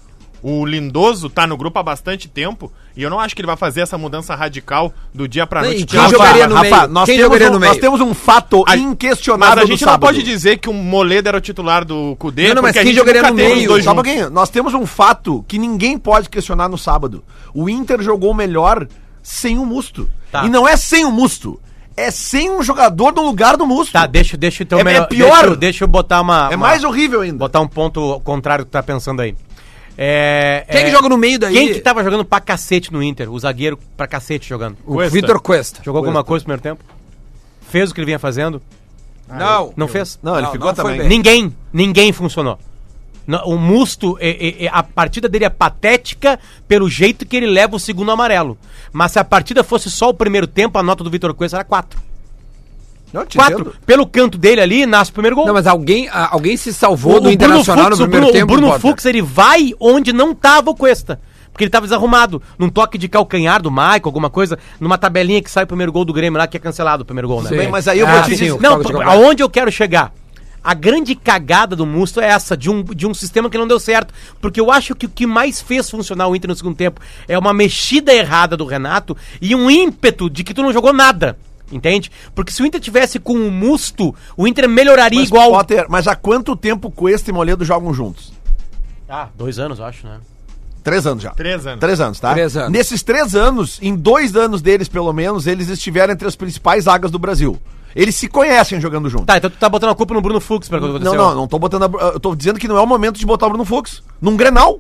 [0.44, 3.56] O Lindoso tá no grupo há bastante tempo e eu não acho que ele vai
[3.56, 5.86] fazer essa mudança radical do dia pra noite.
[5.86, 6.88] quem Rafa, jogaria no Rafa, meio?
[6.88, 7.82] nós, Quem temos um, no nós meio?
[7.82, 10.02] temos um fato A- inquestionável Mas a gente não sábado.
[10.10, 13.22] pode dizer que o Moledo era o titular do Cudê, Não, não, mas quem jogaria
[13.22, 13.84] no meio?
[13.84, 14.30] Só um pouquinho.
[14.32, 17.24] Nós temos um fato que ninguém pode questionar no sábado.
[17.54, 18.88] O Inter jogou melhor
[19.22, 20.10] sem o Musto.
[20.32, 20.46] Tá.
[20.46, 21.60] E não é sem o Musto.
[21.96, 23.92] É sem um jogador no lugar do Musto.
[23.94, 25.28] Tá, deixa, deixa então É- é pior.
[25.30, 26.46] Deixa, eu- deixa eu botar uma.
[26.52, 27.38] É uma- mais horrível ainda.
[27.38, 29.36] Botar um ponto contrário que tu tá pensando aí.
[29.98, 31.54] É, Quem é, que joga no meio daí?
[31.54, 33.32] Quem que tava jogando pra cacete no Inter?
[33.32, 34.78] O zagueiro pra cacete jogando.
[34.86, 35.14] O Cuesta.
[35.14, 35.82] Vitor Cuesta.
[35.84, 36.84] Jogou alguma coisa no primeiro tempo?
[37.70, 38.62] Fez o que ele vinha fazendo?
[39.28, 39.74] Não.
[39.76, 40.20] Não fez?
[40.22, 41.08] Não, ele Não, ficou não também.
[41.08, 42.58] Ninguém, ninguém funcionou.
[43.46, 47.76] O Musto, é- é- é- a partida dele é patética pelo jeito que ele leva
[47.76, 48.58] o segundo amarelo.
[48.92, 51.64] Mas se a partida fosse só o primeiro tempo, a nota do Vitor Coelho era
[51.64, 52.02] 4.
[53.14, 53.54] Não, te 4.
[53.62, 53.76] entendo.
[53.86, 55.46] Pelo canto dele ali, nasce o primeiro gol.
[55.46, 58.40] Não, mas alguém, alguém se salvou O- do o Internacional Fux- no o primeiro Bruno,
[58.40, 58.54] tempo.
[58.54, 58.80] O Bruno.
[58.80, 61.20] Fux, ele vai onde não tava o Cuesta.
[61.52, 62.42] Porque ele tava desarrumado.
[62.58, 64.58] Num toque de calcanhar do Michael, alguma coisa.
[64.80, 67.28] Numa tabelinha que sai o primeiro gol do Grêmio lá, que é cancelado o primeiro
[67.28, 67.50] gol, né?
[67.50, 67.58] Sim.
[67.58, 68.52] Bem, mas aí eu Ah, vou te dizer.
[68.54, 70.14] o Não, aonde eu quero chegar?
[70.64, 73.80] A grande cagada do Musto é essa, de um, de um sistema que não deu
[73.80, 74.14] certo.
[74.40, 77.38] Porque eu acho que o que mais fez funcionar o Inter no segundo tempo é
[77.38, 81.36] uma mexida errada do Renato e um ímpeto de que tu não jogou nada.
[81.72, 82.12] Entende?
[82.36, 85.52] Porque se o Inter tivesse com o Musto, o Inter melhoraria Mas, igual.
[85.52, 88.34] Potter, mas há quanto tempo Cuesta e Moledo jogam juntos?
[89.08, 90.20] Ah, dois anos, eu acho, né?
[90.84, 91.30] Três anos já.
[91.32, 91.80] Três anos.
[91.80, 92.34] Três anos, tá?
[92.34, 92.72] Três anos.
[92.72, 97.12] Nesses três anos, em dois anos deles, pelo menos, eles estiveram entre as principais zagas
[97.12, 97.60] do Brasil.
[97.96, 99.26] Eles se conhecem jogando junto.
[99.26, 101.18] Tá, então tu tá botando a culpa no Bruno Fux pelo que Não, aconteceu.
[101.22, 101.84] não, não tô botando.
[101.84, 104.02] a- eu tô dizendo que não é o momento de botar o Bruno Fux.
[104.22, 104.80] Num Grenal.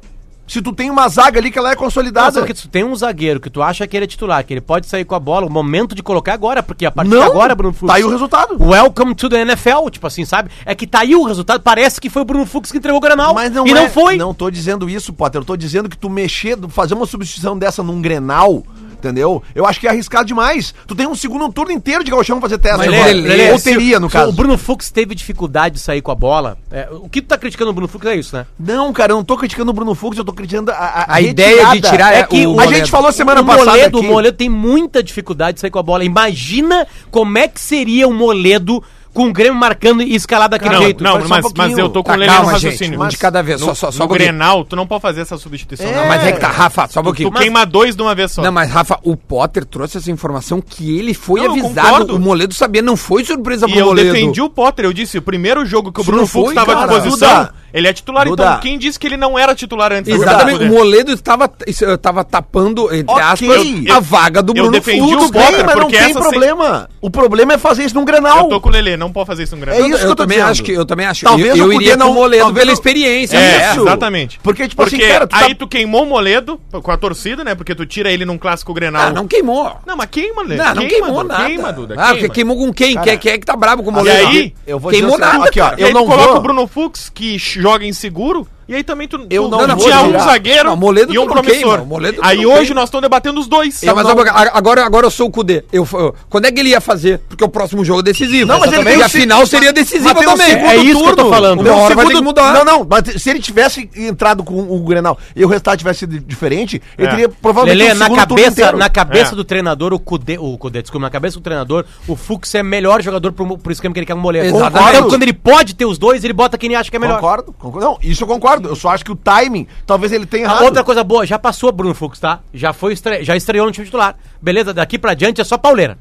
[0.51, 2.37] Se tu tem uma zaga ali que ela é Não, consolidada.
[2.37, 4.85] porque tu tem um zagueiro que tu acha que ele é titular, que ele pode
[4.85, 7.55] sair com a bola, o momento de colocar agora, porque a partir de Não, agora,
[7.55, 7.87] Bruno Fux.
[7.89, 8.61] tá aí o resultado.
[8.61, 10.51] Welcome to the NFL, tipo assim, sabe?
[10.65, 13.01] É que tá aí o resultado, parece que foi o Bruno Fux que entregou o
[13.01, 13.33] Granal.
[13.33, 14.17] Mas não e é, não foi.
[14.17, 15.39] Não tô dizendo isso, Potter.
[15.39, 18.61] Eu tô dizendo que tu mexer, fazer uma substituição dessa num Grenal,
[19.01, 19.41] entendeu?
[19.55, 20.73] Eu acho que é arriscado demais.
[20.87, 22.77] Tu tem um segundo turno inteiro de gauchão pra fazer teste.
[22.77, 23.05] Mas, agora.
[23.11, 24.29] Lelê, Lelê, Ou se- teria, no se caso.
[24.29, 26.57] O Bruno Fux teve dificuldade de sair com a bola.
[26.71, 28.45] é, o que tu tá criticando o Bruno Fux é isso, né?
[28.59, 31.21] Não, cara, eu não tô criticando o Bruno Fux, eu tô criticando a, a, A
[31.21, 32.73] ideia de tirar é que o a Moledo.
[32.75, 34.07] gente falou semana o passada Moledo, aqui.
[34.07, 36.03] O Moledo tem muita dificuldade de sair com a bola.
[36.03, 38.83] Imagina como é que seria o Moledo
[39.13, 41.03] com o Grêmio marcando e escalado daquele Não, jeito.
[41.03, 42.71] não, só um mas, mas eu tô com Tá, o Lelê no calma, gente.
[42.71, 43.01] raciocínio.
[43.03, 43.59] Um de cada vez.
[43.61, 44.13] No, Só, só, só no um.
[44.13, 45.85] Grenal, tu não pode fazer essa substituição.
[45.87, 45.95] É.
[45.95, 47.29] Não, Mas é que tá, Rafa, só um pouquinho.
[47.31, 48.41] Tu queima dois de uma vez só.
[48.41, 51.87] Não, mas Rafa, o Potter trouxe essa informação que ele foi Não, eu avisado.
[51.89, 52.15] concordo.
[52.15, 54.13] O Moledo sabia, não foi surpresa E pro eu Moledo.
[54.13, 57.29] defendi o Potter, eu disse, o primeiro jogo que o Bruno Fux estava à disposição,
[57.29, 57.53] Duda.
[57.73, 58.43] Ele é titular, Duda.
[58.43, 60.13] então quem disse que ele não era titular antes?
[60.13, 63.23] Exatamente, o Moledo estava, estava tapando, entre Ok.
[63.23, 64.97] aspas, a vaga do Eu Bruno Fux.
[64.97, 66.89] Tudo bem, mas não porque tem problema.
[67.01, 68.39] O problema é fazer isso num Grenal.
[68.39, 69.87] Eu tô com o Lelê, não pode fazer isso no É Grenal.
[69.89, 70.51] isso que eu, eu tô também dizendo.
[70.51, 71.25] acho que eu também acho.
[71.25, 73.37] Talvez eu, eu iria com não- o Moledo talvez pela experiência.
[73.37, 73.81] É, Isso.
[73.81, 74.39] exatamente.
[74.43, 77.43] Porque, tipo Porque assim, cara, tu tá- aí tu queimou o Moledo com a torcida,
[77.43, 77.55] né?
[77.55, 79.07] Porque tu tira ele num clássico Grenal.
[79.07, 79.77] Ah, não queimou.
[79.85, 80.55] Não, mas queima, né?
[80.57, 81.45] Não, não queimou nada.
[81.45, 81.95] Queima, Duda.
[81.97, 82.97] ah, porque queimou com quem?
[83.01, 84.27] quem, quem é que tá bravo com o E Moledo?
[84.27, 85.45] aí, eu vou queimou assim, nada.
[85.45, 85.81] aqui, ó, cara.
[85.81, 89.27] eu eu não coloca vou- o Bruno Fux, que joga inseguro, e aí também tu,
[89.29, 91.85] Eu tu- não vou tinha um zagueiro Não, Moledo e um não promissor.
[91.85, 92.75] Moledo aí não hoje queima.
[92.75, 93.83] nós estamos debatendo os dois.
[93.83, 94.11] Eu, mas não-
[94.53, 95.63] agora, agora, eu sou o Cudê.
[95.71, 97.19] Eu, eu- quando é que ele ia fazer?
[97.29, 98.47] Porque o próximo jogo é decisivo.
[98.47, 100.47] Não, mas ele e a se- final seria decisiva Mas um também.
[100.47, 101.59] segundo É isso que eu tô falando.
[101.61, 102.53] Uma hora vai ter segundo- que mudar.
[102.53, 106.19] Não, não, mas se ele tivesse entrado com o Grenal e o resultado tivesse sido
[106.19, 107.11] diferente, ele É.
[107.11, 109.35] teria provavelmente Lelê, um na segundo turno cabeça, na cabeça É.
[109.35, 113.01] do treinador, o Cudê, o Cudê, desculpa, na cabeça do treinador, o Fux é melhor
[113.01, 114.45] jogador pro, pro esquema que ele quer com o Moledo.
[114.55, 114.95] Exatamente.
[114.97, 117.15] Então, quando ele pode ter os dois, ele bota quem ele acha que é melhor.
[117.19, 117.85] Concordo, concordo.
[117.85, 118.60] Não, isso eu concordo.
[118.69, 120.63] Eu só acho que o timing, talvez ele tenha Ah, errado.
[120.65, 122.39] Outra coisa boa, já passou Bruno Fux, tá?
[122.53, 123.23] Já foi estre...
[123.23, 124.15] já estreou no time titular.
[124.41, 125.97] Beleza, daqui pra diante é só pauleira.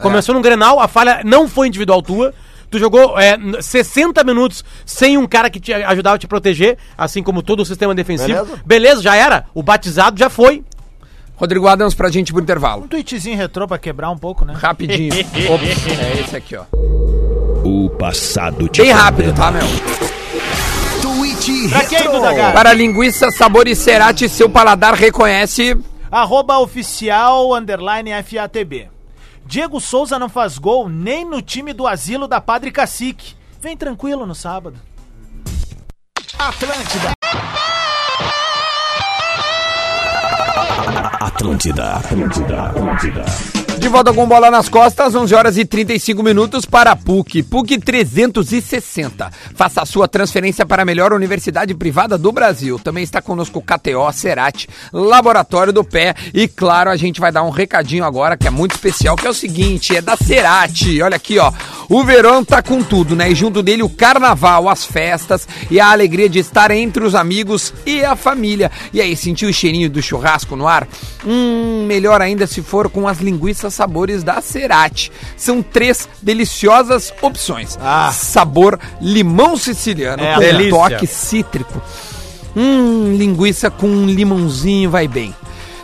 [0.00, 2.32] Começou no Grenal, a falha não foi individual tua.
[2.70, 6.76] Tu jogou é, n- 60 minutos sem um cara que te ajudava a te proteger,
[6.96, 8.28] assim como todo o sistema defensivo.
[8.44, 8.62] Beleza.
[8.64, 9.46] Beleza, já era.
[9.54, 10.62] O batizado já foi.
[11.34, 12.84] Rodrigo Adams pra gente pro intervalo.
[12.84, 14.54] Um tweetzinho retrô pra quebrar um pouco, né?
[14.56, 15.12] Rapidinho.
[15.50, 16.64] Ops, é esse aqui, ó.
[17.64, 19.62] O passado te Bem rápido, tá, meu?
[21.48, 22.52] Tweet Pra quem, Duda?
[22.52, 25.78] Para linguiça, sabor e cerati, seu paladar reconhece.
[26.10, 28.90] Arroba oficial underline FATB.
[29.46, 33.34] Diego Souza não faz gol nem no time do asilo da Padre Cacique.
[33.62, 34.76] Vem tranquilo no sábado.
[36.38, 37.12] Atlântida.
[41.18, 41.94] Atlântida.
[41.94, 43.24] Atlântida.
[43.78, 47.44] De volta com bola nas costas, 11 horas e 35 minutos para a PUC.
[47.44, 49.30] PUC 360.
[49.54, 52.80] Faça a sua transferência para a melhor universidade privada do Brasil.
[52.80, 56.12] Também está conosco o KTO, Cerati, Laboratório do Pé.
[56.34, 59.30] E claro, a gente vai dar um recadinho agora que é muito especial, que é
[59.30, 61.00] o seguinte, é da Cerati.
[61.00, 61.52] Olha aqui, ó.
[61.88, 63.30] O verão tá com tudo, né?
[63.30, 67.72] E junto dele o carnaval, as festas e a alegria de estar entre os amigos
[67.86, 68.72] e a família.
[68.92, 70.86] E aí, sentiu o cheirinho do churrasco no ar?
[71.24, 75.10] Hum, melhor ainda se for com as linguiças sabores da Cerati.
[75.36, 77.78] São três deliciosas opções.
[78.12, 80.70] Sabor limão siciliano É, com delícia.
[80.70, 81.82] toque cítrico.
[82.56, 85.34] Hum, linguiça com um limãozinho vai bem.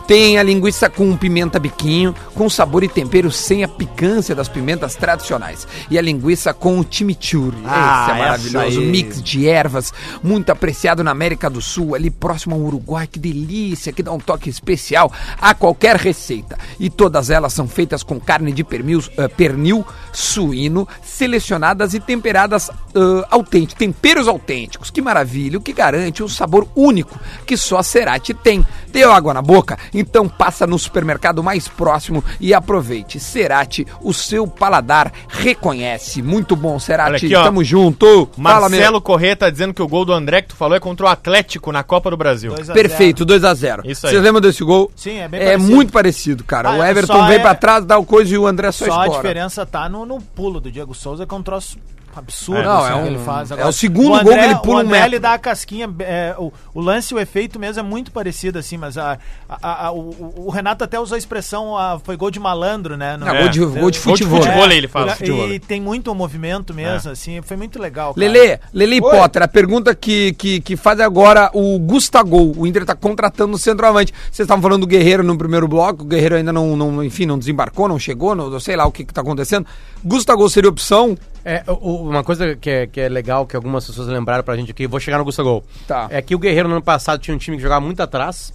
[0.06, 4.94] Tem a linguiça com pimenta biquinho, com sabor e tempero sem a picância das pimentas
[4.94, 5.66] tradicionais.
[5.90, 7.56] E a linguiça com o chimichurri.
[7.64, 8.80] Ah, Esse é maravilhoso.
[8.82, 13.06] Mix de ervas, muito apreciado na América do Sul, ali próximo ao Uruguai.
[13.06, 16.58] Que delícia, que dá um toque especial a qualquer receita.
[16.78, 22.70] E todas elas são feitas com carne de pernil, eh, pernil suíno, selecionadas e temperadas
[22.94, 24.90] ah, autênticos, temperos autênticos.
[24.90, 28.66] Que maravilha, o que garante um sabor único que só a Cerati tem.
[28.88, 29.78] Deu água na boca?
[29.94, 33.20] Então passa no supermercado mais próximo e aproveite.
[33.20, 36.20] Cerati, o seu paladar reconhece.
[36.22, 37.26] Muito bom, Cerati.
[37.26, 37.44] aqui, ó.
[37.44, 38.28] Tamo junto.
[38.36, 41.08] Marcelo Corrêa tá dizendo que o gol do André que tu falou é contra o
[41.08, 42.52] Atlético na Copa do Brasil.
[42.54, 43.82] 2 a Perfeito, 2x0.
[43.84, 44.12] Isso aí.
[44.12, 44.90] Vocês lembram desse gol?
[44.96, 45.74] Sim, é bem É parecido.
[45.74, 46.70] muito parecido, cara.
[46.70, 48.72] Ah, o é, Everton só vem é- pra trás, dá o coisa e o André
[48.72, 49.22] só, Só a escora.
[49.22, 51.78] diferença tá no, no pulo do Diego Souza, que é um troço
[52.20, 52.64] absurdo É.
[52.64, 53.50] Não, é que um- ele faz.
[53.50, 55.06] é o segundo gol que ele pula o um André, metro.
[55.08, 58.58] ele dá a casquinha, é, o, o lance e o efeito mesmo é muito parecido,
[58.58, 62.16] assim, mas a, a- a- o, o- o Renato até usou a expressão, ah, foi
[62.16, 63.16] gol de malandro, né?
[63.16, 64.42] No- Ah, gol de- gol de Gol de futebol.
[64.42, 65.12] futebol, ele fala.
[65.12, 65.48] E, futebol.
[65.48, 68.14] e tem muito movimento mesmo, assim, foi muito legal.
[68.14, 68.26] cara.
[68.26, 72.52] Lele, Lele Potter, a pergunta que, que, que faz agora o Gustavo.
[72.56, 74.12] O Inter tá contratando o centroavante.
[74.30, 77.38] Vocês estavam falando do Guerreiro no primeiro bloco, o Guerreiro ainda não, não enfim, não
[77.38, 79.66] desembarcou, não chegou, não, sei lá o que, que tá acontecendo.
[80.04, 81.16] Gustavo seria opção?
[81.44, 84.70] É, o- uma coisa que é, que é legal, que algumas pessoas lembraram pra gente
[84.70, 85.62] aqui, vou chegar no Gustavo.
[85.86, 86.06] Tá.
[86.10, 88.52] É que o Guerreiro no ano passado tinha um time que jogava muito atrás,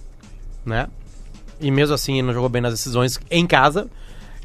[0.66, 0.88] né?
[1.60, 3.88] E mesmo assim ele não jogou bem nas decisões em casa.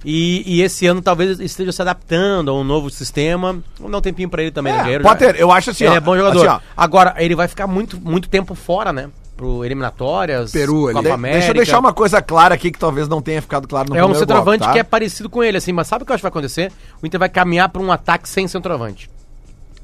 [0.08, 3.54] E, e esse ano talvez esteja se adaptando a um novo sistema.
[3.78, 5.04] Vamos dar um tempinho pra ele também, né, Guerreiro?
[5.04, 6.48] Potter, eu acho assim, ele ó, é bom jogador.
[6.48, 6.64] assim.
[6.78, 9.10] Agora, ele vai ficar muito, muito tempo fora, né?
[9.38, 11.38] Pro eliminatórias, Peru, ele- Copa De- América.
[11.40, 14.06] deixa eu deixar uma coisa clara aqui que talvez não tenha ficado claro no É
[14.06, 14.74] um centroavante bloco, tá?
[14.74, 16.72] que é parecido com ele, assim, mas sabe o que eu acho que vai acontecer?
[17.04, 19.10] O Inter vai caminhar pra um ataque sem centroavante.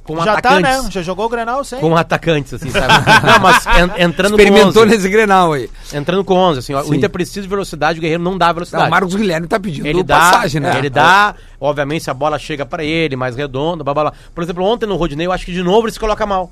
[0.03, 0.85] Com Já tá, atacantes.
[0.85, 0.91] né?
[0.91, 1.79] Já jogou o Grenal, sei.
[1.79, 2.87] Com atacantes, assim, sabe?
[3.27, 4.95] Não, mas en- entrando com Experimentou 11.
[4.95, 5.69] nesse Grenal aí.
[5.93, 6.95] Entrando com 11, assim, ó, o.
[6.95, 8.87] Inter precisa de velocidade, o Guerreiro não dá Não, velocidade.
[8.87, 10.75] o Marcos Guilherme tá pedindo ele dá, passagem, né?
[10.77, 14.13] ele dá, obviamente, se a bola chega pra ele, mais redonda, blá, blá, blá.
[14.33, 16.51] Por exemplo, ontem no Rodinei, eu acho que de novo ele se coloca mal.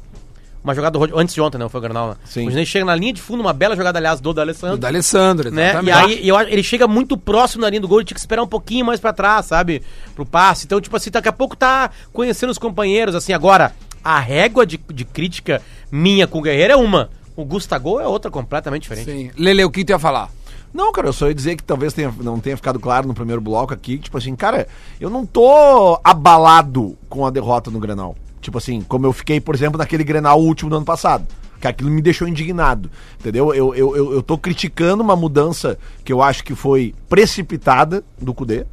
[0.64, 2.16] Uma jogada do antes de ontem, não, foi o Granal, né?
[2.26, 2.42] Sim.
[2.42, 4.78] O Rodinei chega na linha de fundo, uma bela jogada, aliás, do D'Alessandro.
[4.78, 5.82] da Alessandro, Né?
[5.84, 8.44] E aí eu, ele chega muito próximo na linha do gol, ele tinha que esperar
[8.44, 9.82] um pouquinho mais pra trás, sabe?
[10.16, 10.66] Pro passe.
[10.66, 13.32] Então, tipo assim, daqui a pouco tá conhecendo os companheiros, assim.
[13.32, 17.10] Agora, a régua de, de crítica minha com o Guerreiro é uma.
[17.38, 19.10] O Gustavo é outra completamente diferente.
[19.10, 19.32] Sim.
[19.38, 20.30] Lele, o que tu ia falar?
[20.74, 23.42] Não, cara, eu só ia dizer que talvez tenha, não tenha ficado claro no primeiro
[23.42, 24.68] bloco aqui, que, tipo assim, cara,
[25.00, 28.16] eu não tô abalado com a derrota no Grenal.
[28.42, 31.26] Tipo assim, como eu fiquei, por exemplo, naquele Grenal último do ano passado.
[31.60, 33.54] Que aquilo me deixou indignado, entendeu?
[33.54, 38.34] Eu, eu, eu, eu tô criticando uma mudança que eu acho que foi precipitada do
[38.34, 38.66] Cudê.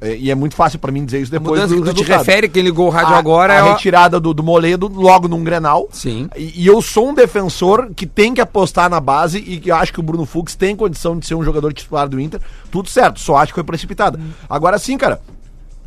[0.00, 2.10] É, E é muito fácil pra mim dizer isso A depois mudança que tu te
[2.10, 5.44] refere, quem ligou o rádio A- agora a é retirada do, do Moledo logo num
[5.44, 5.88] Grenal.
[5.92, 6.28] Sim.
[6.34, 9.76] E, e eu sou um defensor que tem que apostar na base e que eu
[9.76, 12.40] acho que o Bruno Fux tem condição de ser um jogador titular do Inter.
[12.70, 14.18] Tudo certo, só acho que foi precipitada.
[14.48, 15.20] Agora sim, cara.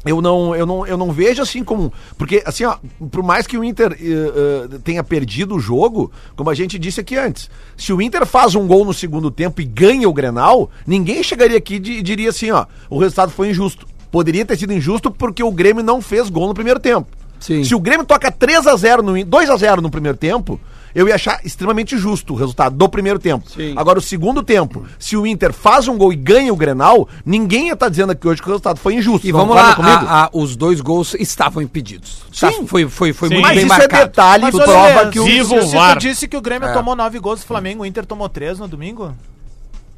[0.05, 1.91] Eu não, eu, não, eu não vejo assim como.
[2.17, 2.77] Porque, assim, ó,
[3.11, 7.17] por mais que o Inter eh, tenha perdido o jogo, como a gente disse aqui
[7.17, 11.23] antes, se o Inter faz um gol no segundo tempo e ganha o Grenal, ninguém
[11.23, 13.87] chegaria aqui e di- diria assim, ó, o resultado foi injusto.
[14.11, 17.07] Poderia ter sido injusto porque o Grêmio não fez gol no primeiro tempo.
[17.39, 17.63] Sim.
[17.63, 20.59] Se o Grêmio toca 3 a 0 no In- 2 a 0 no primeiro tempo,
[20.95, 23.47] eu ia achar extremamente justo o resultado do primeiro tempo.
[23.49, 23.73] Sim.
[23.75, 27.67] Agora, o segundo tempo, se o Inter faz um gol e ganha o Grenal, ninguém
[27.67, 29.27] ia estar dizendo aqui hoje que o resultado foi injusto.
[29.27, 32.23] E Não vamos lá, a- a- os dois gols estavam impedidos.
[32.31, 32.47] Sim.
[32.61, 33.35] Tá, foi foi, foi Sim.
[33.35, 34.05] muito Mas bem isso é marcado.
[34.05, 35.23] detalhe Mas, prova Lelê, que o...
[35.23, 36.73] se, Viva o se, se disse que o Grêmio É.
[36.73, 39.13] tomou nove gols do Flamengo, o Inter tomou três no domingo?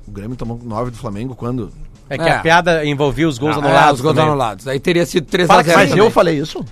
[0.08, 1.72] o Grêmio tomou 9 do Flamengo quando?
[2.10, 2.32] É que É.
[2.32, 3.96] a piada envolvia os gols É, anulados.
[3.96, 4.30] os gols também.
[4.30, 4.66] anulados.
[4.68, 6.06] Aí teria sido 3 Fala a que 0 Mas também.
[6.06, 6.64] eu falei isso?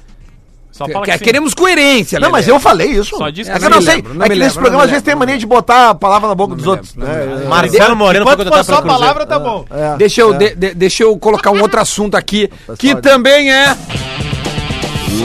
[0.75, 1.23] Só fala Que- que sim.
[1.23, 3.15] Queremos coerência, Não, mas eu falei isso.
[3.17, 3.95] Só diz É, É que que eu não sei.
[3.95, 5.95] lembro, não é que nesse lembro, programa não às vezes tem mania de botar a
[5.95, 6.93] palavra na boca dos outros.
[6.95, 7.45] né?
[7.47, 9.65] Marcelo Moreno foi for contratado só a palavra, tá bom.
[9.71, 10.37] É, Deixa eu, é.
[10.37, 13.73] de- de- deixa eu colocar um outro assunto aqui, que também é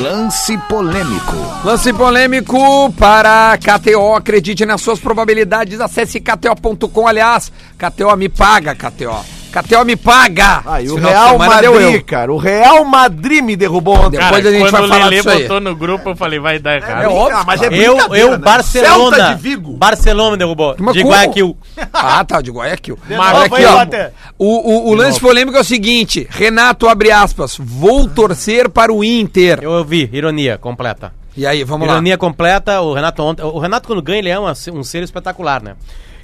[0.03, 1.35] Lance polêmico.
[1.65, 4.15] lance polêmico para KTO.
[4.15, 5.81] Acredite nas suas probabilidades.
[5.81, 7.09] Acesse KTO.com.
[7.09, 9.25] Aliás, KTO me paga, KTO.
[9.51, 10.63] KTO me paga.
[10.65, 12.05] Ah, e o Real Madrid, eu.
[12.05, 12.33] cara.
[12.33, 14.13] O Real Madrid me derrubou ontem.
[14.19, 15.43] Depois Cara, a gente quando vai o falar Lelê disso aí.
[15.43, 17.03] botou no grupo, eu falei, vai dar errado.
[17.05, 17.37] É óbvio.
[17.37, 18.39] Ah, mas é Eu, eu, né?
[18.39, 19.17] Barcelona.
[19.17, 19.73] Celta de Vigo.
[19.77, 20.75] Barcelona me derrubou.
[20.79, 21.13] Mas de como?
[21.15, 21.57] Guayaquil.
[21.93, 22.99] Ah, tá, de Guayaquil.
[23.09, 23.65] novo, Olha aqui,
[23.97, 24.11] ó.
[24.39, 29.03] O, o, o lance polêmico é o seguinte: Renato abre aspas, vou torcer para o
[29.05, 29.59] Inter.
[29.63, 31.13] Eu ouvi, ironia completa.
[31.37, 31.95] E aí, vamos lá.
[31.95, 33.43] Ironia completa, o Renato ontem.
[33.43, 35.75] O Renato, quando ganha, ele é uma- um ser espetacular, né?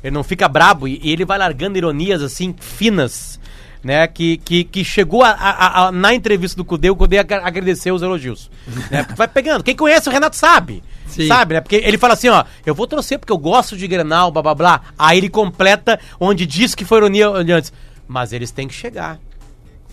[0.06, 3.40] Ele não fica brabo e, e ele vai largando ironias assim, finas,
[3.82, 4.06] né?
[4.06, 7.94] Que, que, que chegou a, a- a- na entrevista do Cudê, o Cudê agra- agradeceu
[7.94, 8.50] os elogios.
[8.90, 9.06] né?
[9.16, 9.64] Vai pegando.
[9.64, 10.82] Quem conhece o Renato sabe.
[11.08, 11.26] Sim.
[11.28, 11.60] Sabe, né?
[11.60, 14.54] Porque ele fala assim, ó, eu vou torcer porque eu gosto de Grenal, blá blá
[14.54, 14.80] blá.
[14.98, 17.72] Aí ele completa onde diz que foi ironia antes.
[18.08, 19.18] Mas eles têm que chegar.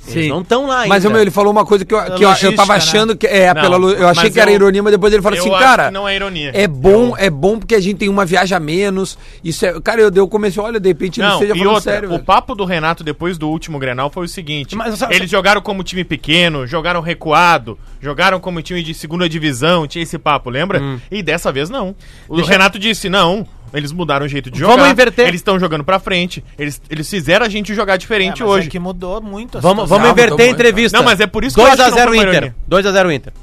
[0.06, 0.30] Eles Sim.
[0.30, 0.90] não estão lá ainda.
[0.90, 2.78] Mas meu, ele falou uma coisa que eu, que eu, eu tava né?
[2.78, 3.26] achando que.
[3.26, 5.54] É, Não, pela, eu achei que era eu- ironia, mas depois ele falou eu assim,
[5.54, 5.86] acho cara.
[5.86, 6.52] que não é ironia.
[6.54, 9.18] É bom, é bom porque a gente tem uma viagem a menos.
[9.44, 9.80] Isso é.
[9.82, 12.10] Cara, eu, eu comecei, olha, de repente ele Não, esteja e falando outra, sério.
[12.10, 12.24] o velho.
[12.24, 15.84] papo do Renato depois do último Grenal foi o seguinte: Mas só- eles jogaram como
[15.84, 20.82] time pequeno, jogaram recuado, jogaram como time de segunda divisão, tinha esse papo, lembra?
[20.82, 21.00] Hum.
[21.10, 21.96] E dessa vez não.
[22.28, 23.48] O Renato disse: não.
[23.74, 24.92] Eles mudaram o jeito de Vamos jogar.
[24.92, 25.28] inverter.
[25.28, 26.44] Eles estão jogando pra frente.
[26.60, 28.68] Eles, eles fizeram a gente jogar É, diferente mas hoje.
[28.68, 29.88] é que mudou muito a Vamos, situação.
[29.88, 30.54] vamos Não, inverter a muito.
[30.60, 30.98] entrevista.
[30.98, 32.34] Não, mas é por isso que eu acho que não 2x0 foi uma Inter.
[32.34, 32.56] ironia.
[32.70, 33.34] 2x0 Inter.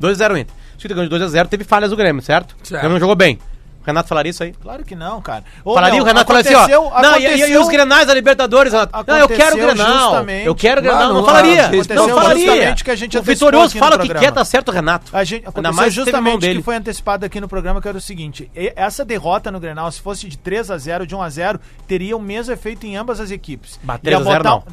[0.00, 0.54] 2x0 Inter.
[0.78, 2.54] Se o Inter ganhou de 2x0, teve falhas do Grêmio, certo?
[2.62, 2.70] Certo.
[2.78, 3.38] O Grêmio não jogou bem.
[3.82, 4.52] O Renato falaria isso aí.
[4.52, 5.42] Claro que não, cara.
[5.64, 7.00] Ô, falaria meu, o Renato falaria assim, ó.
[7.00, 9.04] Não, e, e- e os Grenais da Libertadores, Renato?
[9.06, 10.24] Não, eu quero o Grenal.
[10.44, 11.00] Eu quero o Grenal.
[11.02, 11.66] Mano, não falaria.
[11.66, 12.74] aconteceu Não falaria.
[12.74, 15.10] que a gente o Vitorioso fala o que quer, tá certo, Renato.
[15.16, 16.58] A gente, Ainda aconteceu mais que justamente dele.
[16.58, 20.00] que foi antecipado aqui no programa, que era o seguinte: essa derrota no Grenal, se
[20.00, 23.18] fosse de 3 a 0 de 1 a 0 teria o mesmo efeito em ambas
[23.18, 23.80] as equipes.
[23.88, 24.64] Ia 3 a 0 botar- não.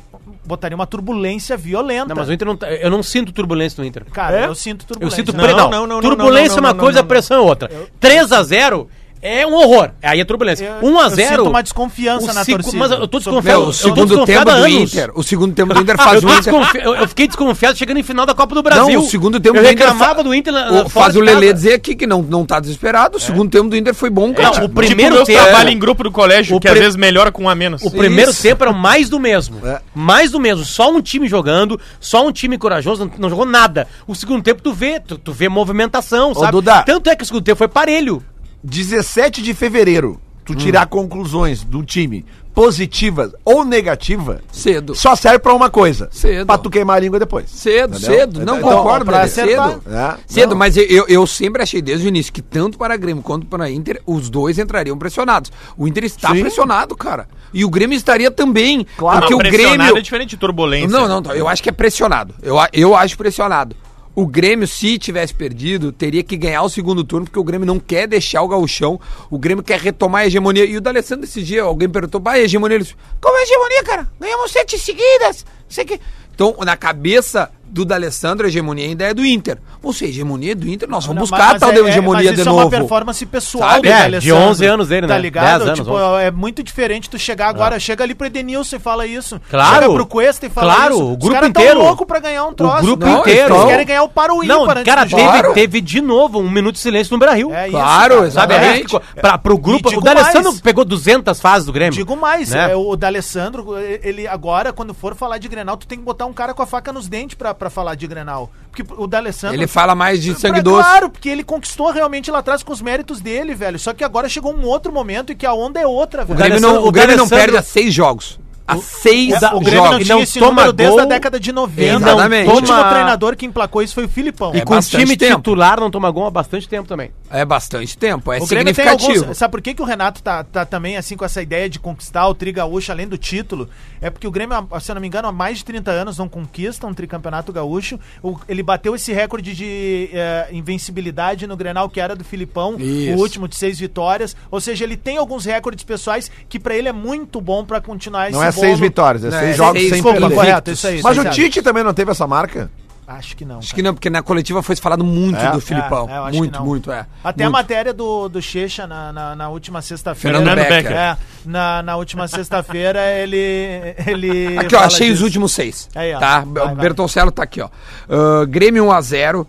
[0.45, 2.07] Botaria uma turbulência violenta.
[2.09, 4.05] Não, mas o Inter não tá- Eu não sinto turbulência no Inter.
[4.11, 4.45] Cara, É?
[4.47, 5.15] eu sinto Eu turbulência.
[5.25, 7.07] sinto Não, não, não, não, não, Turbulência não, é uma não, não, coisa, não, não.
[7.07, 7.69] pressão é outra.
[7.99, 8.87] 3x0
[9.21, 9.89] é um horror.
[10.01, 10.65] Aí é turbulência.
[10.81, 11.19] Eu- 1x0.
[11.19, 12.77] eu sinto uma desconfiança na torcida.
[12.77, 13.59] Mas eu tô desconfiado.
[13.59, 14.67] Meu, o eu tô segundo tempo do.
[14.67, 15.11] Inter.
[15.15, 16.43] O segundo tempo do Inter Eu, faz tô o Inter.
[16.43, 18.93] desconfi- eu- eu fiquei desconfiado chegando em final da Copa do Brasil.
[18.99, 21.19] Não, o segundo tempo eu do Inter reclamava fa- do Inter na, o- faz o
[21.19, 23.17] Lelê dizer aqui que não, não tá desesperado.
[23.17, 24.47] O segundo tempo do Inter foi bom, cara.
[24.49, 26.81] Não, o Tipo, primeiro meus tempo- trabalho em grupo do colégio, O que às pri-
[26.81, 27.81] vezes melhora com um a menos.
[27.83, 28.41] O primeiro Isso.
[28.41, 29.65] tempo era mais do mesmo.
[29.65, 29.81] É.
[29.95, 30.63] Mais do mesmo.
[30.65, 33.87] Só um time jogando, só um time corajoso, não, não jogou nada.
[34.07, 36.51] O segundo tempo tu vê, tu, tu vê movimentação, sabe?
[36.51, 36.83] Duda.
[36.83, 38.23] Tanto é que o segundo tempo foi parelho.
[38.63, 44.95] 17 de fevereiro, tu tirar conclusões do time positivas ou negativas, Cedo.
[44.95, 46.09] só serve pra uma coisa.
[46.11, 46.47] Cedo.
[46.47, 47.47] Pra tu queimar a língua depois.
[47.51, 48.17] Cedo, Entendeu?
[48.19, 48.45] cedo.
[48.45, 49.69] Não Então, concordo, pra acertar.
[49.73, 49.83] cedo.
[49.95, 50.57] É, Cedo, não.
[50.57, 53.69] mas eu- eu, eu sempre achei desde o início que tanto para Grêmio quanto para
[53.69, 55.51] Inter, os dois entrariam pressionados.
[55.77, 56.41] O Inter está Sim.
[56.41, 57.27] pressionado, cara.
[57.53, 58.87] E o Grêmio estaria também.
[58.97, 59.19] Claro.
[59.19, 59.95] porque o Grêmio.
[59.97, 60.87] é diferente de turbulência.
[60.89, 62.33] Não, não, eu acho que é pressionado.
[62.41, 63.75] Eu, a- eu acho pressionado.
[64.19, 67.79] O Grêmio, se tivesse perdido, teria que ganhar o segundo turno, porque o Grêmio não
[67.79, 68.99] quer deixar o gauchão.
[69.29, 70.65] O Grêmio quer retomar a hegemonia.
[70.65, 72.77] E o D'Alessandro, esse dia, alguém perguntou, a hegemonia?
[72.77, 74.11] Ele disse, como é hegemonia, cara?
[74.19, 75.45] Ganhamos sete seguidas.
[75.69, 76.01] Sei que...
[76.33, 79.57] Então, na cabeça do D'Alessandro, a hegemonia ainda é do Inter.
[79.83, 81.75] Ou seja, a hegemonia é do Inter, nós vamos Não, buscar a mas tal é-
[81.75, 82.61] é- hegemonia mas de isso novo.
[82.61, 83.81] é uma performance pessoal Sabe?
[83.89, 85.13] do É, de 11 anos dele, né?
[85.13, 85.45] Tá ligado?
[85.59, 86.23] 10 anos, tipo, 11.
[86.23, 89.39] é muito diferente tu chegar agora, chega ali pro Edenilson e fala isso.
[89.49, 89.75] Claro.
[89.83, 91.03] Chega pro Cuesta e fala Claro, isso.
[91.03, 91.79] o Os grupo caras tão inteiro.
[91.81, 92.77] louco pra ganhar um troço.
[92.79, 93.55] O grupo Não, inteiro.
[93.55, 95.53] Eles querem ganhar o para o Não, ímpar cara, teve, Claro.
[95.53, 97.53] teve de novo um minuto de silêncio no Beira-Rio.
[97.53, 98.31] É isso, Claro, cara.
[98.31, 98.53] Sabe,
[98.83, 101.93] ficou- pra, pro grupo, o D'Alessandro pegou 200 fases do Grêmio.
[101.93, 102.71] Digo mais, Né?
[102.71, 106.33] é, o D'Alessandro, ele agora, quando for falar de Grenal, tu tem que botar um
[106.33, 108.49] cara com a faca nos dentes pra, pra falar de Grenal.
[108.71, 109.55] Porque o D'Alessandro...
[109.55, 110.87] Ele fala mais de sangue doce.
[110.87, 113.79] Claro, porque ele conquistou realmente lá atrás com os méritos dele, velho.
[113.79, 116.37] Só que agora chegou um outro momento e que a onda é outra, O velho.
[116.37, 118.39] Grêmio não, o Grêmio não perde a seis jogos.
[118.67, 119.91] A seis O, da- o Grêmio jogos.
[119.99, 121.01] não tinha esse toma número desde gol.
[121.01, 121.95] a década de 90.
[122.09, 122.49] Exatamente.
[122.49, 124.53] O último Toma- treinador que emplacou isso foi o Filipão.
[124.53, 125.37] E É com o time tempo.
[125.37, 127.11] titular não toma gol há bastante tempo também.
[127.29, 129.19] É bastante tempo, é O significativo.
[129.21, 129.37] alguns.
[129.37, 132.27] Sabe por que, que o Renato tá, tá também assim com essa ideia de conquistar
[132.27, 133.69] o Tri Gaúcho além do título?
[134.01, 136.27] É porque o Grêmio, se eu não me engano, há mais de 30 anos não
[136.27, 137.97] conquista um tricampeonato gaúcho.
[138.21, 143.17] O- ele bateu esse recorde de eh, invencibilidade no Grenal que era do Filipão, Isso.
[143.17, 144.35] o último de seis vitórias.
[144.51, 148.29] Ou seja, ele tem alguns recordes pessoais que pra ele é muito bom pra continuar
[148.31, 150.35] Não é seis vitórias, é Não, seis é jogos seis sem desculpa, perder.
[150.35, 151.01] correto, isso aí.
[151.03, 151.25] Mas o.
[151.29, 152.69] Tite também não teve essa marca?
[153.09, 153.59] Acho que não.
[153.59, 155.49] Acho que não, porque na coletiva foi falado muito É?
[155.51, 156.09] do Filipão.
[156.09, 156.65] É, é, muito, não.
[156.65, 157.05] muito, é.
[157.23, 157.53] Até a Muito.
[157.57, 160.39] matéria do, do Checha na, na, na última sexta-feira.
[160.39, 160.75] Fernando Becker.
[160.83, 160.91] Becker.
[160.97, 163.95] É, na, na última sexta-feira ele.
[164.05, 165.23] ele Aqui, ó, achei os disso.
[165.23, 165.87] últimos seis.
[165.95, 166.19] Aí, ó.
[166.19, 166.41] Tá?
[166.41, 166.75] Vai, o vai.
[166.75, 167.69] Bertoncello tá aqui, ó.
[168.09, 169.47] Ah, Grêmio 1x0.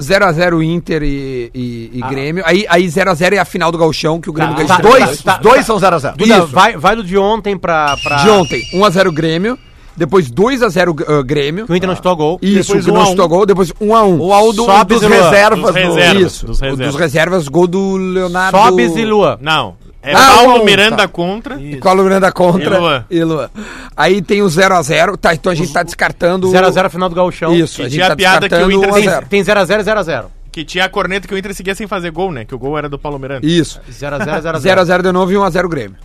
[0.00, 2.42] 0x0 Inter e, e- e Grêmio.
[2.46, 5.22] Aí, aí 0x0 é a final do Gauchão, que o Grêmio Tá, ganhou tá, Dois,
[5.22, 6.16] tá, os dois são 0x0.
[6.16, 6.46] Duda, Isso.
[6.48, 7.96] vai, vai do de ontem pra.
[8.02, 8.16] pra...
[8.16, 9.58] De ontem, 1x0 Grêmio.
[9.96, 10.90] Depois 2x0
[11.20, 11.64] uh, Grêmio.
[11.64, 12.38] Que o Inter não chutou gol.
[12.42, 13.06] Isso, Depois que 1 não a 1.
[13.08, 13.46] chutou gol.
[13.46, 14.18] Depois 1x1.
[14.20, 15.58] O Aldo Sobes dos reservas.
[15.62, 16.22] Dos do- reservas.
[16.22, 16.86] Isso, dos o reservas.
[16.92, 18.58] dos reservas, gol do Leonardo.
[18.58, 19.38] Sobes e Lua.
[19.40, 19.74] Não.
[20.06, 20.64] É Ah, Paulo tá.
[20.64, 21.60] Miranda contra.
[21.60, 21.88] Isso.
[21.88, 22.76] A Miranda contra.
[22.76, 23.04] E Luan.
[23.10, 23.50] E Luan.
[23.96, 25.16] Aí tem o 0x0.
[25.16, 26.48] Tá, então a gente tá descartando.
[26.48, 27.52] 0x0 final do Gauchão.
[27.54, 29.26] Isso, E a gente tinha tá a piada que o Inter 1 a Tem 0.
[29.26, 30.24] tem 0x0 e 0x0.
[30.52, 32.44] Que tinha a corneta que o Inter seguia sem fazer gol, né?
[32.44, 33.44] Que o gol era do Paulo Miranda.
[33.46, 33.80] Isso.
[33.90, 34.60] 0x0 0x0.
[34.60, 35.96] 0x0 de novo e 1x0 Grêmio.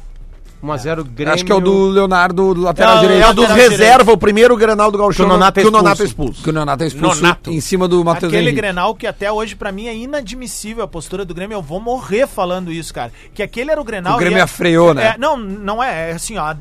[0.63, 1.33] 1x0 Grêmio.
[1.33, 3.23] Acho que é o do Leonardo, do lateral É direito.
[3.23, 5.67] É o dos Lateral reserva, o primeiro Grenal do Gauchão Que o Nonato é que
[5.67, 6.31] o Nonato é expulso.
[6.31, 6.43] expulso.
[6.43, 7.49] Que o Nonato é expulso Nonato.
[7.51, 8.61] em cima do Matheus Aquele Henrique.
[8.61, 11.55] Grenal que até hoje pra mim é inadmissível a postura do Grêmio.
[11.55, 13.11] Eu vou morrer falando isso, cara.
[13.33, 14.15] Que aquele era o Grenal.
[14.15, 15.13] O Grêmio é- afreou, né?
[15.15, 16.11] É, não, não é.
[16.11, 16.53] É assim, ó.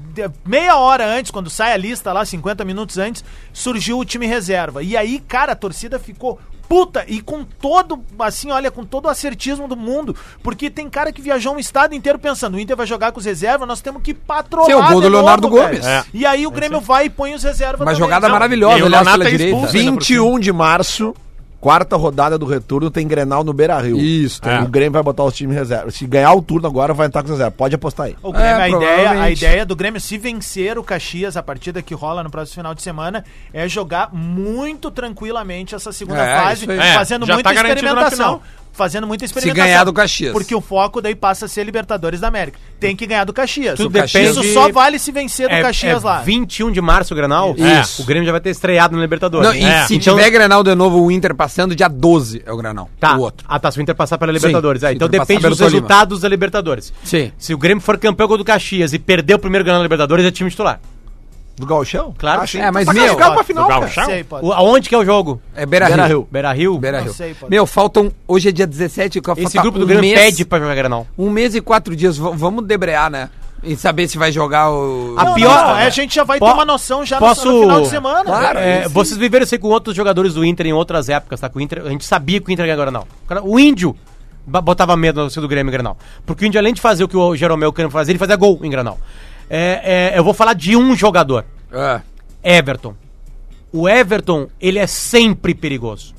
[0.46, 4.82] Meia hora antes, quando sai a lista lá, 50 minutos antes, surgiu o time reserva.
[4.82, 6.38] E aí, cara, a torcida ficou
[6.70, 10.14] puta e com todo, assim, olha, com todo o acertismo do mundo.
[10.40, 13.26] Porque tem cara que viajou um estado inteiro pensando: o Inter vai jogar com os
[13.26, 14.66] reservas, nós temos que patrolar.
[14.66, 15.84] Sim, o gol do Leonardo novo, Gomes.
[15.84, 16.04] É.
[16.14, 17.80] E aí o Grêmio vai e põe os reservas.
[17.80, 17.98] Uma também.
[17.98, 19.56] jogada Não, maravilhosa, E o aliás, pela é direita.
[19.56, 19.72] expulso.
[19.72, 21.12] 21 de março,
[21.60, 23.98] quarta rodada do retorno, tem Grenal no Beira Rio.
[23.98, 24.60] Isso, É.
[24.60, 25.90] O Grêmio vai botar os times reserva.
[25.90, 27.50] Se ganhar o turno agora, vai entrar com reserva.
[27.50, 28.16] Pode apostar aí.
[28.22, 31.82] O Grêmio, É, a, ideia, a ideia do Grêmio, se vencer o Caxias, a partida
[31.82, 36.70] que rola no próximo final de semana, é jogar muito tranquilamente essa segunda É, fase.
[36.70, 38.40] É, fazendo já muita tá experimentação.
[38.72, 39.66] Fazendo muita experimentação.
[39.66, 40.32] ganhar do Caxias.
[40.32, 42.58] Porque o foco daí passa a ser Libertadores da América.
[42.78, 43.76] Tem que ganhar do Caxias.
[43.76, 46.20] Tudo depende- Isso só vale se vencer do É, Caxias é lá.
[46.20, 47.54] 21 de março o Grenal.
[47.56, 48.02] Isso.
[48.02, 49.46] O Grêmio já vai ter estreado no Libertadores.
[49.48, 49.86] Não, e É.
[49.86, 52.88] se Então- tiver Grenal de novo, o Inter passando, dia 12 é o Grenal.
[52.98, 53.16] Tá.
[53.16, 53.44] O outro.
[53.48, 53.70] Ah, tá.
[53.70, 54.80] Se o Inter passar pela Libertadores.
[54.80, 56.92] Sim, É, se o então depende dos resultados da Libertadores.
[57.04, 57.32] Sim.
[57.36, 60.30] Se o Grêmio for campeão do Caxias e perder o primeiro Grenal da Libertadores, é
[60.30, 60.80] time titular.
[61.60, 62.14] Do Gauchão?
[62.18, 62.62] Claro que Acho sim.
[62.62, 63.80] É, mas Tá meu, classificado pra final, do cara.
[63.82, 64.04] Gauchão?
[64.06, 64.46] Sei, pode.
[64.46, 65.40] O, aonde que é o jogo?
[65.54, 65.94] É Beira Rio.
[65.96, 66.28] Beira Rio.
[66.30, 66.78] Beira Rio?
[66.78, 67.14] Beira Não Rio.
[67.14, 67.50] sei, pode.
[67.50, 68.10] Meu, faltam.
[68.26, 71.06] Hoje é dia 17, que Esse grupo do Grêmio pede pra jogar Grenal.
[71.18, 72.16] Um mês e quatro dias.
[72.16, 73.28] V- vamos debrear, né?
[73.62, 75.14] E saber se vai jogar o.
[75.18, 77.26] A Não, pior- não, não, a gente já vai Po- ter uma noção já no-
[77.26, 78.24] posso- no, final de semana.
[78.24, 78.58] Claro.
[78.58, 78.88] É, sim.
[78.88, 81.48] vocês viveram isso aí com outros jogadores do Inter em outras épocas, tá?
[81.50, 83.06] Com o Inter, a gente sabia que o Inter ia ganhar Grenal.
[83.24, 83.94] O cara- O Índio
[84.46, 85.94] ba- botava medo no do Grêmio em Grenal.
[86.24, 88.58] Porque o Índio, além de fazer o que o Jeromel queria fazer, ele fazia gol
[88.62, 88.98] em Grenal.
[89.50, 91.44] É, é, eu vou falar de um jogador.
[91.72, 92.00] É.
[92.42, 92.94] Everton.
[93.72, 96.14] O Everton, ele é sempre perigoso.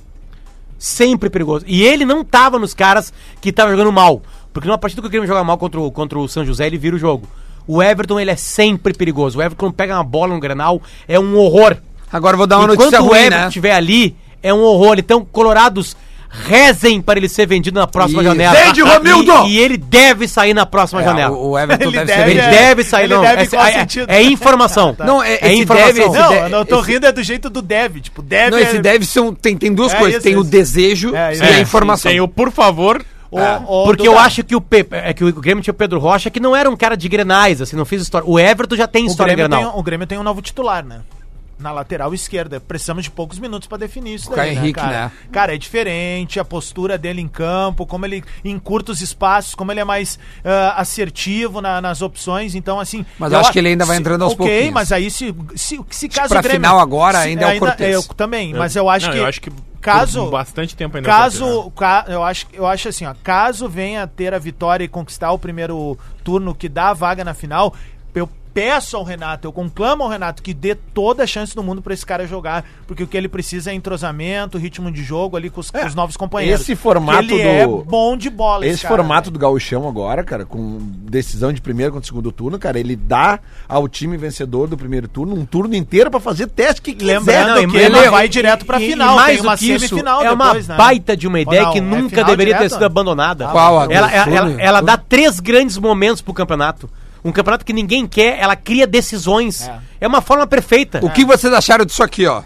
[0.78, 1.66] Sempre perigoso.
[1.66, 4.22] E ele não tava nos caras que estavam jogando mal.
[4.52, 6.78] Porque numa partida que o Grêmio joga mal contra o, contra o São José, ele
[6.78, 7.28] vira o jogo.
[7.66, 9.40] O Everton, ele é sempre perigoso.
[9.40, 11.78] O Everton pega uma bola no Grenal, é um horror.
[12.12, 13.48] Agora vou dar uma Enquanto notícia o ruim, Everton né?
[13.48, 14.96] estiver ali, é um horror.
[14.98, 15.96] Então, colorados,
[16.32, 18.32] rezem para ele ser vendido na próxima Isso.
[18.32, 18.56] janela.
[18.56, 19.48] Vende, Romildo!
[19.48, 21.36] E, e ele deve sair na próxima É, janela.
[21.36, 22.44] o, o Everton Ele deve, deve, ser Ele é.
[22.44, 22.62] vendido.
[22.64, 23.22] deve sair, Ele não.
[23.22, 24.10] deve é, é- sentido?
[24.10, 24.94] é informação.
[24.96, 25.06] Tá.
[25.06, 25.88] Não, é, É esse informação.
[25.88, 27.98] deve, esse Não, deve- eu tô esse- rindo é do jeito do Dev.
[28.00, 30.16] Tipo, Dev Não, esse é- deve são, tem, tem duas É coisas.
[30.16, 30.50] isso, tem o isso.
[30.50, 32.10] desejo É, e a É, informação.
[32.12, 33.04] Tem o por favor.
[33.30, 36.00] o- o Porque eu acho que o Pepe, é que o Grêmio tinha o Pedro
[36.00, 38.28] Rocha, que não era um cara de grenais, assim, não fez história.
[38.28, 41.00] O Everton já tem o história Grêmio, o Grêmio tem um novo titular, né?
[41.62, 42.59] Na lateral esquerda.
[42.59, 44.91] Precisamos de poucos minutos pra definir isso O Caio Henrique, cara?
[45.05, 45.12] né?
[45.32, 49.80] Cara, é diferente a postura dele em campo, como ele encurta os espaços, como ele
[49.80, 52.55] é mais ah, assertivo na- nas opções.
[52.55, 53.05] Então, assim.
[53.20, 54.74] Mas eu acho que ele ainda vai entrando aos Ok, pouquinhos.
[54.74, 57.59] mas aí se, se, se caso pra o Grêmio- final agora se- ainda é o
[57.59, 57.93] Cortez.
[57.95, 59.20] Eu também, mas eu acho Não, que.
[59.20, 60.30] eu acho que caso.
[60.30, 61.09] bastante tempo ainda.
[61.09, 61.45] é o Cortez, né?
[61.47, 65.32] Caso, ca- eu acho, eu acho assim, ó, caso venha ter a vitória e conquistar
[65.32, 67.74] o primeiro turno que dá a vaga na final,
[68.16, 71.82] eu peço ao Renato, eu conclamo ao Renato que dê toda a chance do mundo
[71.82, 75.49] pra esse cara jogar, porque o que ele precisa é entrosamento, ritmo de jogo ali
[75.49, 76.59] com os, com os novos companheiros.
[76.59, 80.43] esse formato ele é do- bom de bola, Esse cara, formato do gauchão agora, cara,
[80.45, 83.39] com decisão de primeiro contra segundo turno, cara, ele dá
[83.70, 87.20] ao time vencedor do primeiro turno um turno inteiro pra fazer teste que quiser.
[87.20, 89.88] Lembrando Não, que ele vai direto pra e- final, e mais tem uma que isso,
[89.88, 90.76] semifinal é uma depois, né?
[90.76, 92.74] baita de uma ideia não, que é nunca final deveria ter direto?
[92.74, 93.47] sido abandonada.
[93.47, 93.80] Qual?
[93.80, 94.55] A Ela, ela, ela, né?
[94.59, 96.89] ela dá três grandes momentos pro campeonato.
[97.24, 99.70] Um campeonato que ninguém quer, ela cria decisões.
[100.00, 101.00] É, uma forma perfeita.
[101.04, 102.44] O que vocês acharam disso aqui, ó?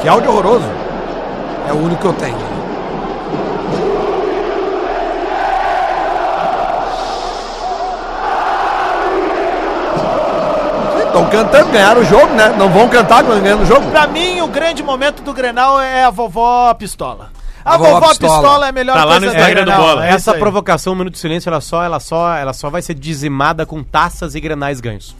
[0.00, 0.64] Que áudio horroroso.
[1.68, 2.49] É o único que eu tenho.
[11.20, 12.54] Estão cantando, ganharam o jogo, né?
[12.56, 13.90] Não vão cantar ganhando o jogo.
[13.90, 17.30] Pra mim, o grande momento do Grenal é a vovó pistola.
[17.70, 18.32] A, A vovó vovó pistola.
[18.40, 18.66] pistola.
[18.66, 20.06] é a melhor Tá lá no coisa Instagram do Bola.
[20.06, 22.94] É Essa provocação, um minuto de silêncio, ela só, ela só, ela só vai ser
[22.94, 25.14] dizimada com taças e grenais ganhos.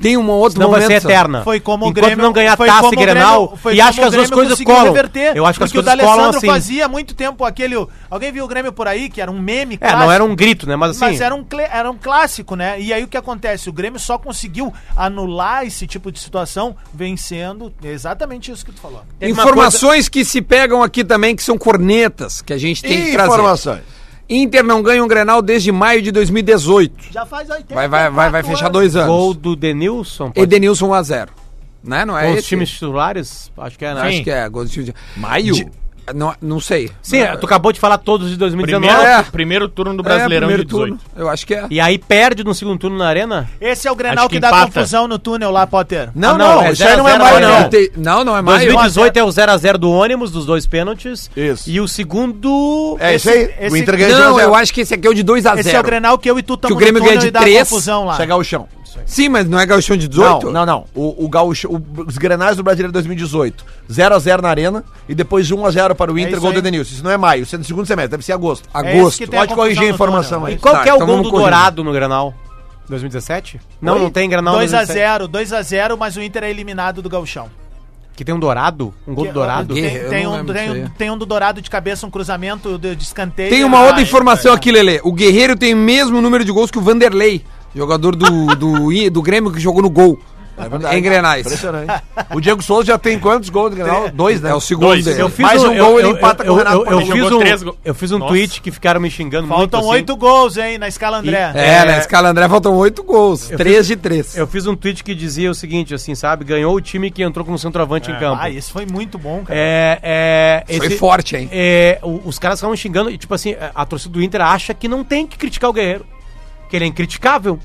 [0.00, 1.00] Tem um outro Não vai momento.
[1.02, 1.42] ser eterna.
[1.42, 4.04] Foi como o Enquanto Grêmio não ganhar foi taça e o grenal, e acho que
[4.04, 4.92] o as duas Grêmio coisas conseguiu colam.
[4.92, 6.46] reverter, Eu acho que as porque coisas o colam D'Alessandro assim.
[6.46, 7.74] fazia muito tempo aquele.
[8.10, 10.66] Alguém viu o Grêmio por aí, que era um meme É, não era um grito,
[10.68, 10.76] né?
[10.76, 11.00] Mas assim.
[11.00, 12.80] Mas era um, era um clássico, né?
[12.80, 13.68] E aí o que acontece?
[13.68, 19.02] O Grêmio só conseguiu anular esse tipo de situação vencendo exatamente isso que tu falou.
[19.20, 21.84] Informações que se pegam aqui também, que são cornetas,
[22.44, 23.32] que a gente tem que trazer.
[23.32, 23.82] Informações.
[24.28, 27.12] Inter não ganha um Grenal desde maio de 2018.
[27.12, 29.08] Já faz 80 Vai, vai, vai, vai fechar dois anos.
[29.08, 30.30] Gol do Denilson.
[30.30, 31.28] pode- Edenilson 1x0.
[31.82, 32.04] Né?
[32.06, 34.00] Não é Com os times titulares, acho que é, né?
[34.00, 34.48] Acho que é.
[34.48, 34.94] Gol do time de...
[36.14, 36.90] Não, não sei.
[37.00, 38.86] Sim, tu acabou de falar todos de 2019.
[38.92, 39.22] Primeiro, É.
[39.22, 40.96] primeiro turno do É, Brasileirão primeiro de 18.
[40.98, 41.00] turno.
[41.16, 41.66] Eu acho que é.
[41.70, 43.48] E aí perde no segundo turno na arena?
[43.60, 44.66] Esse é o Grenal que, que dá empata.
[44.66, 46.10] confusão no túnel lá, Potter.
[46.14, 47.70] Não, Ah, não, não, é aí não é 0 a 0 mais, não.
[48.16, 48.58] Não, não é maio.
[48.72, 51.30] 2018 é o 0x0 do ônibus, dos dois pênaltis.
[51.36, 51.68] Isso.
[51.70, 52.96] E o segundo.
[53.00, 53.50] É isso aí.
[53.60, 54.40] esse- o Inter de Não, 1 a 0.
[54.40, 55.58] eu acho que esse aqui é o de 2x0.
[55.60, 58.04] Esse é o Grenal que eu e tu estamos ganha de e dá três, confusão
[58.04, 58.16] lá.
[58.16, 58.68] Chegar ao chão.
[59.06, 60.46] Sim, mas não é gauchão de 18?
[60.46, 60.84] Não, não, não.
[60.94, 63.64] O, o gaúcho, o- os Grenais do Brasileiro 2018.
[63.90, 66.58] 0x0 na Arena e depois 1x0 para o Inter, isso gol do aí.
[66.60, 66.94] Edenilson.
[66.94, 68.68] Isso não é maio, isso é no segundo semestre, deve ser agosto.
[68.74, 69.18] É Agosto.
[69.18, 70.46] que tem a Pode corrigir a confusão no informação túnel.
[70.46, 70.54] aí.
[70.54, 71.50] E qual Tá, que é o então gol vamos do corrigir.
[71.52, 72.34] Dourado no Granal?
[72.88, 73.60] 2017?
[73.80, 74.00] Não, Oi?
[74.00, 77.48] não tem Granal 2x0, 2x0, mas o Inter é eliminado do Gauchão.
[78.16, 78.94] Que tem um Dourado?
[79.08, 79.74] Um gol Que- do Dourado?
[79.74, 80.90] Tem, eu tem não um, lembro tem, disso um, aí.
[80.96, 83.50] tem um do Dourado de cabeça, um cruzamento de, de escanteio.
[83.50, 84.56] Tem uma Ah, outra é, informação é.
[84.56, 85.00] aqui, Lelê.
[85.02, 87.44] O Guerreiro tem o mesmo número de gols que o Vanderlei,
[87.74, 90.18] jogador do, do, do Grêmio que jogou no gol.
[90.56, 90.96] É verdade.
[90.96, 91.44] Em Grenais.
[91.44, 92.00] Impressionante.
[92.32, 94.08] O Diego Souza já tem quantos gols no Grenal?
[94.10, 94.50] Dois, né?
[94.50, 95.04] É o segundo Dois.
[95.04, 95.20] dele.
[95.20, 97.12] Eu fiz Mais um gol, ele empata eu, com o Renato eu, eu, Portaluppi.
[97.22, 98.30] fiz um, três eu fiz um Nossa.
[98.32, 99.88] tweet que ficaram me xingando Faltam muito.
[99.88, 99.88] assim.
[99.96, 101.50] oito gols, hein, na escala André.
[101.56, 103.50] E- É, É, na escala André faltam oito gols.
[103.50, 104.36] Eu três fiz- de três.
[104.36, 106.44] Eu fiz um tweet que dizia o seguinte, assim, sabe?
[106.44, 108.38] Ganhou o time que entrou como centroavante em campo.
[108.40, 109.58] Ah, isso foi muito bom, cara.
[109.58, 111.48] É, é, Foi esse- forte, hein?
[111.50, 115.02] é, os caras estavam xingando e, tipo assim, a torcida do Inter acha que não
[115.02, 116.06] tem que criticar o Guerreiro.
[116.74, 117.60] Que ele é incriticável.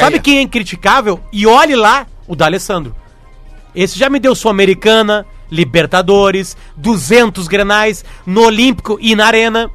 [0.00, 1.20] Sabe quem é incriticável?
[1.30, 2.96] E olhe lá, o D'Alessandro.
[3.74, 9.70] Esse já me deu Sul-Americana, Libertadores, 200 Grenais, no Olímpico e na Arena.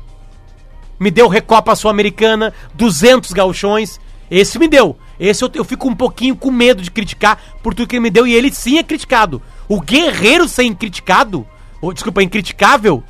[1.00, 4.02] Me deu Recopa Sul-Americana, 200 gauchões.
[4.32, 4.98] Esse me deu.
[5.20, 8.10] Esse eu, eu fico um pouquinho com medo de criticar por tudo que ele me
[8.10, 8.26] deu.
[8.26, 9.40] E ele sim é criticado.
[9.70, 11.46] O Guerreiro ser incriticado,
[11.80, 13.04] ou, desculpa, incriticável.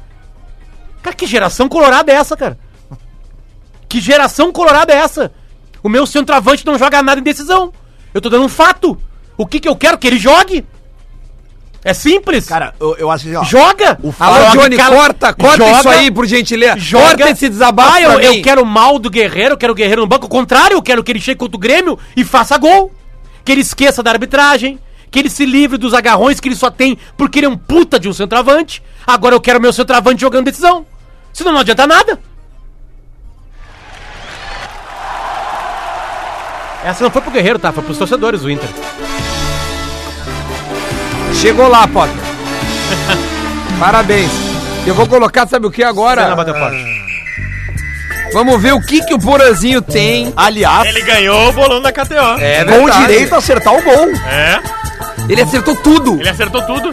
[1.01, 2.59] Cara, que geração colorada é essa, cara?
[3.91, 5.33] Que geração colorada é essa?
[5.83, 7.73] O meu centroavante não joga nada em decisão.
[8.13, 8.97] Eu tô dando um fato.
[9.37, 9.97] O que que eu quero?
[9.97, 10.65] Que ele jogue.
[11.83, 12.45] É simples.
[12.45, 13.43] Cara, eu, eu acho assim, ó.
[13.43, 13.99] joga.
[14.17, 14.95] Alô, Joga, Johnny, cara.
[14.95, 16.79] corta, corta Joga, isso aí, por gentileza.
[16.79, 17.05] Joga.
[17.05, 20.07] Corta esse desabafo Ah, eu, eu quero mal do Guerreiro, eu quero o Guerreiro no
[20.07, 20.23] banco.
[20.23, 22.93] Ao contrário, eu quero que ele chegue contra o Grêmio e faça gol.
[23.43, 24.79] Que ele esqueça da arbitragem.
[25.11, 27.99] Que ele se livre dos agarrões que ele só tem porque ele é um puta
[27.99, 28.81] de um centroavante.
[29.05, 30.85] Agora eu quero meu centroavante jogando decisão.
[31.33, 32.30] Senão não adianta nada.
[36.83, 37.71] Essa não foi pro Guerreiro, tá?
[37.71, 38.69] Foi pros torcedores do Inter.
[41.33, 42.15] Chegou lá, Potter.
[43.79, 44.31] Parabéns.
[44.85, 46.23] Eu vou colocar, sabe o que agora?
[46.23, 47.01] Cena bateu forte.
[48.33, 50.33] Vamos ver o que, que o Porazinho tem.
[50.35, 52.39] Aliás, Ele ganhou o bolão da KTO.
[52.39, 54.09] É com direito a acertar o gol.
[54.25, 54.59] É,
[55.29, 56.19] Ele acertou tudo.
[56.19, 56.91] ele acertou tudo.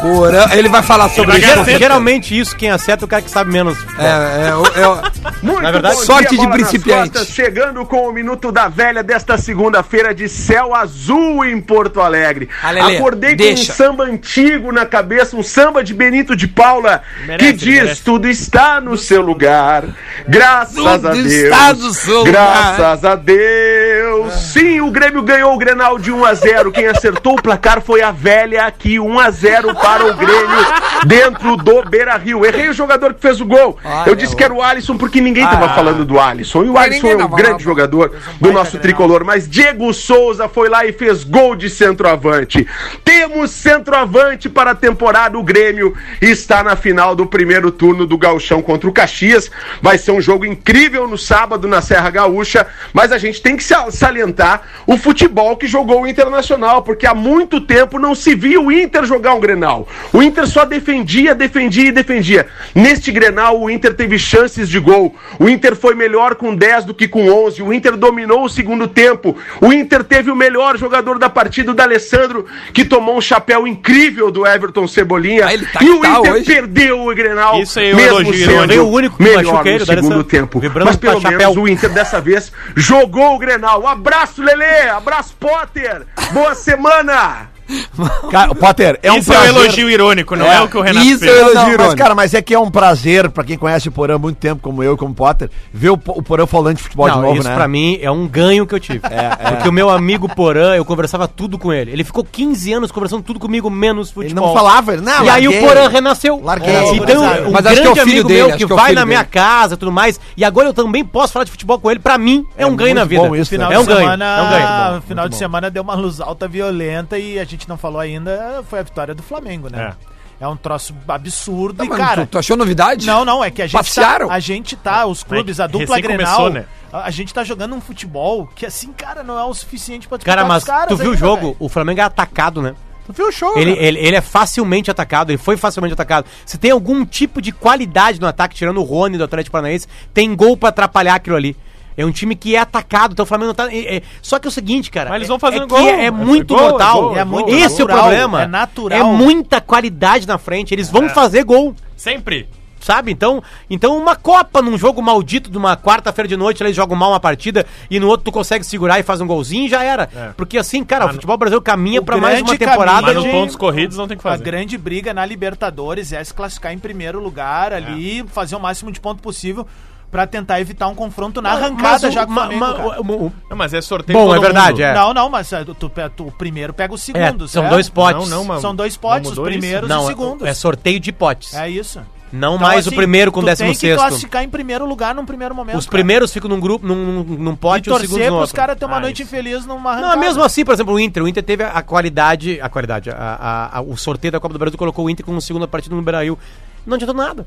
[0.00, 1.78] Porã, ele vai falar sobre vai isso.
[1.78, 3.76] Geralmente isso, quem acerta é o cara que sabe menos.
[3.98, 7.10] É, é, é Muito Na verdade, sorte de Bola nas principiante.
[7.10, 12.48] Costas, chegando com o Minuto da Velha desta segunda-feira de céu azul em Porto Alegre.
[12.62, 13.66] Ah, Lelê, Acordei deixa.
[13.66, 17.82] com um samba antigo na cabeça, um samba de Benito de Paula, Merece, que diz,
[17.82, 18.02] merece.
[18.02, 19.84] tudo está no seu lugar,
[20.26, 21.26] graças Tudo a Deus.
[21.26, 24.32] está no seu graças a Deus.
[24.52, 26.72] Sim, o Grêmio ganhou o Grenal de 1 a 0.
[26.72, 30.66] Quem acertou o placar foi a velha aqui, 1 a 0 para o Grêmio
[31.06, 32.44] dentro do Beira-Rio.
[32.44, 33.78] Errei o jogador que fez o gol.
[34.06, 36.64] Eu disse que era o Alisson porque ninguém estava falando do Alisson.
[36.64, 40.84] E o Alisson é um grande jogador do nosso tricolor, mas Diego Souza foi lá
[40.86, 42.66] e fez gol de centroavante.
[43.04, 45.38] Temos centroavante para a temporada.
[45.38, 49.50] O Grêmio está na final do primeiro turno do Gauchão contra o Caxias.
[49.82, 53.64] Vai ser um jogo incrível no sábado na Serra Gaúcha, mas a gente tem que
[53.64, 58.60] sa- salientar o futebol que jogou o Internacional, porque há muito tempo não se via
[58.60, 59.88] o Inter jogar um Grenal.
[60.12, 62.46] O Inter só defendia, defendia e defendia.
[62.74, 65.16] Neste Grenal, o Inter teve chances de gol.
[65.38, 67.62] O Inter foi melhor com 10 do que com 11.
[67.62, 69.34] O Inter dominou o segundo tempo.
[69.60, 72.44] O Inter teve o melhor jogador da partida, o D'Alessandro,
[72.74, 75.46] que tomou um chapéu incrível do Everton Cebolinha.
[75.46, 76.44] Ah, tá e o tá Inter hoje.
[76.44, 79.86] perdeu o Grenal, Isso aí eu mesmo elogio, sendo eu o único que melhor no
[79.86, 80.60] segundo tempo.
[80.84, 81.38] Mas pelo a chapéu.
[81.38, 83.86] menos o Inter dessa vez jogou o Grenal.
[83.86, 84.88] Abraço, Lelê!
[84.90, 86.02] Abraço, Potter!
[86.32, 87.39] Boa semana!
[88.30, 89.62] Cara, Potter, é um Isso é um prazer.
[89.62, 91.30] elogio irônico, não é, o que o Renato isso fez.
[91.32, 91.96] é Não, elogio não, mas, irônico.
[91.96, 94.60] cara, mas é que é um prazer, pra quem conhece o Porã há muito tempo,
[94.62, 97.38] como eu, como Potter, ver o, Po- o Porã falando de futebol de Não, novo,
[97.40, 97.54] isso né?
[97.54, 99.00] pra mim é um ganho que eu tive.
[99.50, 101.90] Porque o meu amigo Porã, eu conversava tudo com ele.
[101.92, 104.46] Ele ficou 15 anos conversando tudo comigo, menos Ele futebol.
[104.48, 105.68] não falava, ele, não, E aí o larguei.
[105.68, 106.40] Porã renasceu.
[106.42, 106.74] Larguei.
[106.94, 108.76] Então, Mas um acho que é o grande filho amigo dele, meu que que é
[108.76, 109.30] vai na minha dele.
[109.32, 110.20] casa e tudo mais.
[110.36, 112.00] E agora eu também posso falar de futebol com ele.
[112.00, 113.22] Pra mim, é um ganho na vida.
[113.22, 113.98] bom isso, é um de ganho.
[114.00, 114.94] semana, É um ganho.
[114.96, 118.62] no final de semana deu uma luz alta violenta e a gente não falou ainda,
[118.68, 119.94] foi a vitória do Flamengo, né?
[120.40, 122.26] É, um troço absurdo Tá, e, mas cara...
[122.26, 123.06] tu, tu achou novidade?
[123.06, 124.28] Não, não, é que a gente Passearam?
[124.28, 126.64] tá, a gente tá, os clubes, a Recém dupla Grenal, começou, né?
[126.90, 130.18] a, a gente tá jogando um futebol que assim, cara, não é o suficiente pra
[130.18, 131.42] Cara, com mas os caras tu viu o ainda, jogo?
[131.42, 131.56] velho.
[131.58, 132.74] O Flamengo é atacado, né?
[133.06, 136.26] Tu viu o show, Ele, ele, ele é facilmente atacado, ele foi facilmente atacado.
[136.46, 140.34] Se tem algum tipo de qualidade no ataque, tirando o Rony do Atlético Paranaense, tem
[140.34, 141.54] gol pra atrapalhar aquilo ali.
[141.96, 143.72] É um time que é atacado, então o Flamengo não tá.
[143.72, 145.10] é- é- só que é o seguinte, cara.
[145.10, 145.78] Mas eles é- vão fazendo é gol.
[145.80, 147.02] É, É muito gol, é mortal.
[147.02, 148.42] gol, é muito Esse é o natural, problema.
[148.42, 148.98] é natural.
[148.98, 150.72] É muita qualidade na frente.
[150.74, 151.74] Eles vão fazer gol.
[151.96, 152.48] Sempre.
[152.82, 153.12] Sabe?
[153.12, 157.10] Então, então uma Copa num jogo maldito de uma quarta-feira de noite, eles jogam mal
[157.10, 160.08] uma partida e no outro tu consegue segurar e faz um golzinho já era.
[160.34, 163.30] Porque assim, cara, o futebol brasileiro caminha o pra mais uma temporada Mas nos de-
[163.30, 164.42] pontos corridos não tem que A fazer.
[164.44, 168.98] grande briga na Libertadores é se classificar em primeiro lugar ali, fazer o máximo de
[168.98, 169.66] ponto possível
[170.10, 173.00] pra tentar evitar um confronto na arrancada o- já com o Flamengo, ma- cara.
[173.02, 174.82] o- o- Não, mas é sorteio Bom, todo é verdade, mundo.
[174.82, 174.94] é.
[174.94, 177.72] Não, não, mas é, tu, tu, tu- o primeiro pega o É, segundo, são certo?
[177.74, 178.28] dois potes.
[178.28, 179.58] Não, não, mas- São dois potes, os mudou isso?
[179.60, 180.48] primeiros e Não, os é- segundos.
[180.48, 181.54] é sorteio de potes.
[181.54, 182.00] É isso.
[182.32, 183.98] Não Então, mais o assim, primeiro com o tu décimo tem que sexto.
[183.98, 185.76] classificar em primeiro lugar num primeiro momento.
[185.78, 185.90] Os cara.
[185.96, 188.40] primeiros ficam num grupo, num, num, num E pote e os segundos torcer no pros
[188.50, 188.56] outro.
[188.56, 189.34] caras ter uma Ah, noite isso.
[189.34, 191.24] infeliz numa Não, mesmo assim, por exemplo, o Inter.
[191.24, 192.60] O Inter teve a, a qualidade.
[192.60, 193.10] A qualidade.
[193.10, 195.94] A, a- a- o sorteio da Copa do Brasil colocou o Inter como segunda partida
[195.96, 196.38] no Beira-Rio.
[196.86, 197.44] Não adiantou nada.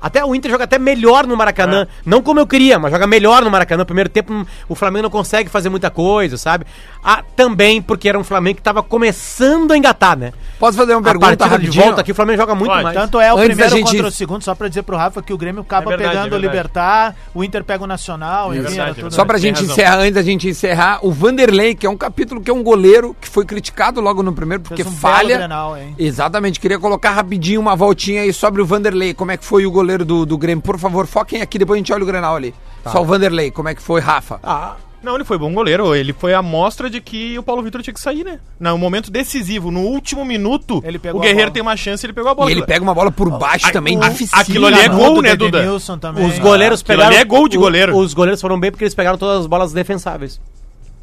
[0.00, 1.86] Até o Inter joga até melhor no Maracanã.
[2.06, 3.84] Não como eu queria, mas joga melhor no Maracanã.
[3.84, 6.64] Primeiro tempo, o Flamengo não consegue fazer muita coisa, sabe?
[7.04, 10.32] Ah, também porque era um Flamengo que tava começando a engatar, né?
[10.58, 11.84] Posso fazer uma a pergunta partida de rapidinho?
[11.84, 12.82] volta aqui, o Flamengo joga muito Pode.
[12.82, 12.96] mais.
[12.96, 15.32] Tanto é o Antes primeiro gente- contra o segundo, só pra dizer pro Rafa que
[15.32, 16.40] o Grêmio acaba É verdade, pegando é o.
[16.40, 19.14] Libertar, o Inter pega o Nacional, enfim, verdade, é tudo.
[19.14, 22.40] Só pra Tem gente encerrar, antes da gente encerrar, o Vanderlei, que é um capítulo
[22.40, 25.28] que é um goleiro que foi criticado logo no primeiro porque um falha.
[25.28, 25.94] belo Grenal, hein?
[25.98, 29.12] Exatamente, queria colocar rapidinho uma voltinha aí sobre o Vanderlei.
[29.14, 30.62] Como é que foi o goleiro do, do Grêmio?
[30.62, 32.54] Por favor, foquem aqui, depois a gente olha o Grenal ali.
[32.82, 32.90] Tá.
[32.90, 34.40] Só o Vanderlei, como é que foi, Rafa?
[34.42, 35.94] Ah, Não, ele foi bom goleiro.
[35.94, 38.38] Ele foi a mostra de que o Paulo Vitor tinha que sair, né?
[38.58, 42.12] No momento decisivo, no último minuto, Ele pegou o Guerreiro tem uma chance e ele
[42.12, 42.50] pegou a bola.
[42.50, 44.40] E ele pega uma bola por baixo a- também, o- dificílimo.
[44.42, 45.62] aquilo ali é Gol do né, Duda?
[45.98, 46.26] Também.
[46.26, 47.10] os goleiros aquilo pegaram.
[47.14, 47.96] ali é gol de o- goleiro.
[47.96, 50.38] Os goleiros foram bem porque eles pegaram todas as bolas defensáveis.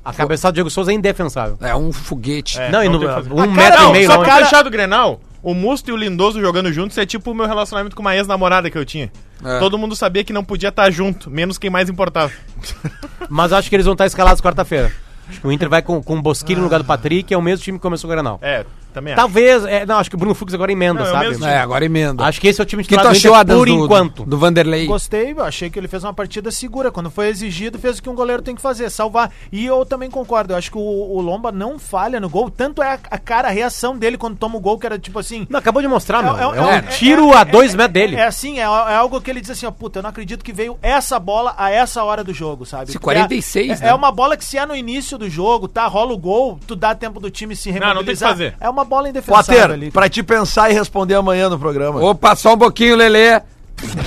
[0.06, 1.58] A cabeçada do Diego Souza é indefensável.
[1.60, 2.60] É um foguete.
[2.60, 3.34] É, não, e não no, o que fazer.
[3.34, 4.24] um metro cara- e Não, meio, só não.
[4.24, 7.48] pra fechar do Grenal, o Musto e o Lindoso jogando juntos é tipo o meu
[7.48, 9.12] relacionamento com uma ex-namorada que eu tinha.
[9.44, 9.60] É.
[9.60, 12.32] Todo mundo sabia que não podia estar junto, menos quem mais importava.
[13.30, 14.92] Mas acho que eles vão estar escalados quarta-feira.
[15.30, 17.42] Acho que o Inter vai com, com o Bosquilho no lugar do Patrick, é o
[17.42, 18.40] mesmo time que começou o Granal.
[18.42, 19.22] É, também acho.
[19.22, 21.28] Talvez, é, não, acho que o Bruno Fux agora emenda, Não, é o sabe?
[21.30, 22.24] mesmo É, agora emenda.
[22.26, 23.86] Acho que esse é o time que tu titular do achou, Inter Adams, por do,
[23.86, 24.26] enquanto.
[24.26, 24.86] do Vanderlei?
[24.86, 26.92] Gostei, eu achei que ele fez uma partida segura.
[26.92, 29.32] Quando foi exigido, fez o que um goleiro tem que fazer, salvar.
[29.52, 32.50] E eu também concordo, eu acho que o, o Lomba não falha no gol.
[32.50, 35.20] Tanto é a, a cara, a reação dele quando toma o gol, que era tipo
[35.20, 35.46] assim.
[35.50, 36.38] Não, acabou de mostrar, meu.
[36.38, 38.16] É, é- um é- tiro é- a dois é- metros dele.
[38.16, 38.66] É assim, é, é
[38.96, 41.70] algo que ele diz assim, ó, puta, eu não acredito que veio essa bola a
[41.70, 42.88] essa hora do jogo, sabe?
[42.88, 43.90] Se Porque 46, é, né?
[43.90, 46.76] é uma bola que se é no início do jogo, tá, rola o gol, tu
[46.76, 48.30] dá tempo do time se não tem que remobilizar.
[48.30, 48.56] fazer.
[48.60, 49.92] É uma bola indefensável Potter, ali.
[49.92, 52.00] pra te pensar e responder amanhã no programa.
[52.04, 53.42] Opa, só um pouquinho, Lelê.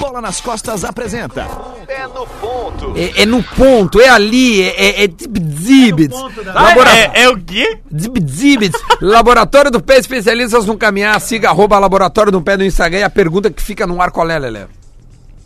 [0.00, 1.46] Bola nas costas apresenta.
[1.86, 5.08] É, é no ponto, é ali, é, é, é
[5.60, 6.16] zibits.
[6.44, 6.90] Labora...
[6.90, 7.78] É, é o quê?
[8.28, 8.80] Zibits.
[9.00, 11.20] Laboratório do Pé, especialistas no caminhar.
[11.20, 12.98] Siga arroba Laboratório do Pé no Instagram.
[12.98, 14.66] E a pergunta que fica no ar, qual é, Lelé?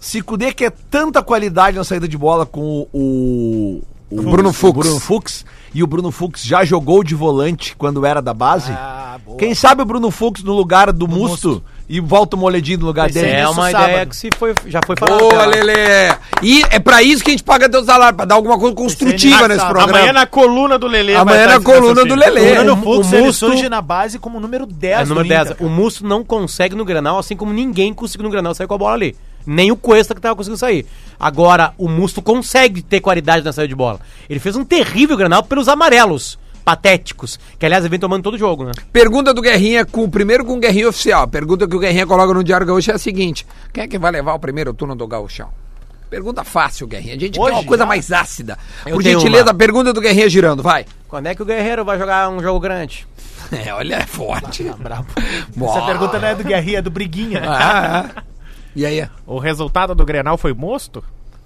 [0.01, 4.79] Se Cudê quer tanta qualidade na saída de bola com o, o Bruno Fux.
[4.79, 5.45] Bruno Fux,
[5.75, 9.37] e o Bruno Fux já jogou de volante quando era da base, Ah, boa.
[9.37, 13.11] quem sabe o Bruno Fux no lugar do Musto, e volta o Moledinho no lugar
[13.11, 13.29] dele.
[13.31, 13.91] É uma sábado.
[13.91, 15.19] ideia que se foi, já foi falada.
[15.19, 16.15] Boa, pela- Lelê!
[16.43, 19.47] E é pra isso que a gente paga teu salário, pra dar alguma coisa construtiva
[19.49, 19.67] nesse tá.
[19.69, 19.99] programa.
[19.99, 21.15] Amanhã na coluna do Lelê.
[21.15, 22.35] Amanhã vai na estar esse coluna do raciocínio.
[22.35, 22.53] Lelê.
[22.53, 25.29] O Bruno o Fux, ele Musto- surge na base como número 10 É número do
[25.29, 25.51] 10.
[25.51, 25.67] Inter.
[25.67, 28.79] O Musto não consegue no Granal, assim como ninguém conseguiu no Granal sair com a
[28.79, 29.15] bola ali.
[29.47, 30.87] Nem o Cuesta que tava conseguindo sair.
[31.19, 34.01] Agora, o Musto consegue ter qualidade na saída de bola.
[34.29, 38.65] Ele fez um terrível Granal pelos amarelos patéticos, que aliás ele vem tomando todo jogo,
[38.65, 38.73] né?
[38.93, 41.29] Pergunta do Guerrinha, com, primeiro com o Guerrinha oficial.
[41.29, 44.11] Pergunta que o Guerrinha coloca no Diário Gaúcho é a seguinte: quem é que vai
[44.11, 45.51] levar o primeiro turno do Gauchão?
[46.09, 47.17] Pergunta fácil, Guerrinha.
[47.17, 47.89] A gente quer Hoje, uma coisa já?
[47.89, 48.59] mais ácida.
[48.87, 49.51] Eu Por gentileza, uma.
[49.51, 50.87] a pergunta do Guerrinha girando, vai.
[51.09, 53.07] Quando é que o Guerreiro vai jogar um jogo grande?
[53.53, 54.65] É, olha, é forte.
[54.79, 55.07] Brabo.
[55.55, 55.77] Boa.
[55.77, 57.43] Essa pergunta não é do Guerrinha, é do Briguinha.
[57.45, 58.23] Ah, ah.
[58.75, 59.09] E aí?
[59.27, 61.03] O resultado do Grenal foi mosto?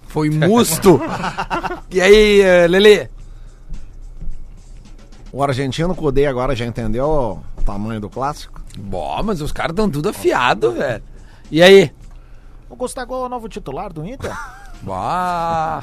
[0.07, 1.01] Foi musto.
[1.91, 3.09] e aí, eh, Lelê?
[5.31, 7.07] O argentino Cudê agora já entendeu
[7.57, 8.61] o tamanho do clássico?
[8.79, 11.03] Bom, mas os caras estão tudo afiado, velho.
[11.51, 11.93] E aí?
[12.71, 14.33] O Gustavo é o novo titular do Inter?
[14.83, 15.83] Bah.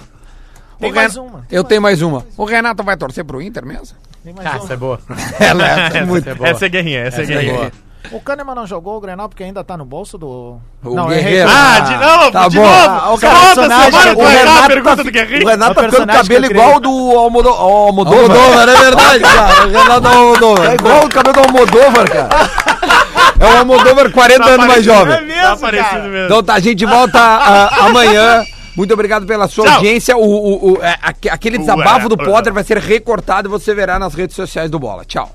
[0.80, 1.46] Tem O mais Ren- uma.
[1.52, 2.26] Eu tenho mais uma.
[2.38, 3.96] O Renato vai torcer pro Inter mesmo?
[4.24, 4.64] Tem mais Ah, uma.
[4.64, 5.00] essa é boa.
[5.40, 5.68] Ela
[5.98, 6.50] é muito é boa.
[6.50, 7.54] Essa é guerrinha, essa, é Essa é guerrinha.
[7.58, 7.72] boa.
[8.12, 10.58] O Kahneman não jogou o Grenal porque ainda tá no bolso do...
[10.84, 11.50] O não, Guerreiro.
[11.52, 12.64] Ah, de novo, Tá de bom.
[12.66, 12.78] novo.
[12.90, 15.44] Ah, o personagem, semana o errar a Renato pergunta tá do Guerrinho.
[15.46, 17.60] O Renato É o tá ficando cabelo igual do Almodóvar.
[17.62, 19.68] Almodóvar, é verdade, cara.
[19.68, 20.72] O Renato Almodóvar.
[20.72, 22.30] É igual o cabelo do Almodóvar, cara.
[23.40, 25.28] É o Almodóvar 40 anos mais jovem.
[25.42, 26.26] Tá parecido mesmo.
[26.26, 28.44] Então tá, a gente volta ah, amanhã.
[28.76, 29.74] Muito obrigado pela sua Tchau.
[29.76, 30.18] audiência.
[30.18, 33.74] O, o- o- é, aque- aquele desabafo do Ué, Potter vai ser recortado e você
[33.74, 35.06] verá nas redes sociais do Bola.
[35.06, 35.34] Tchau.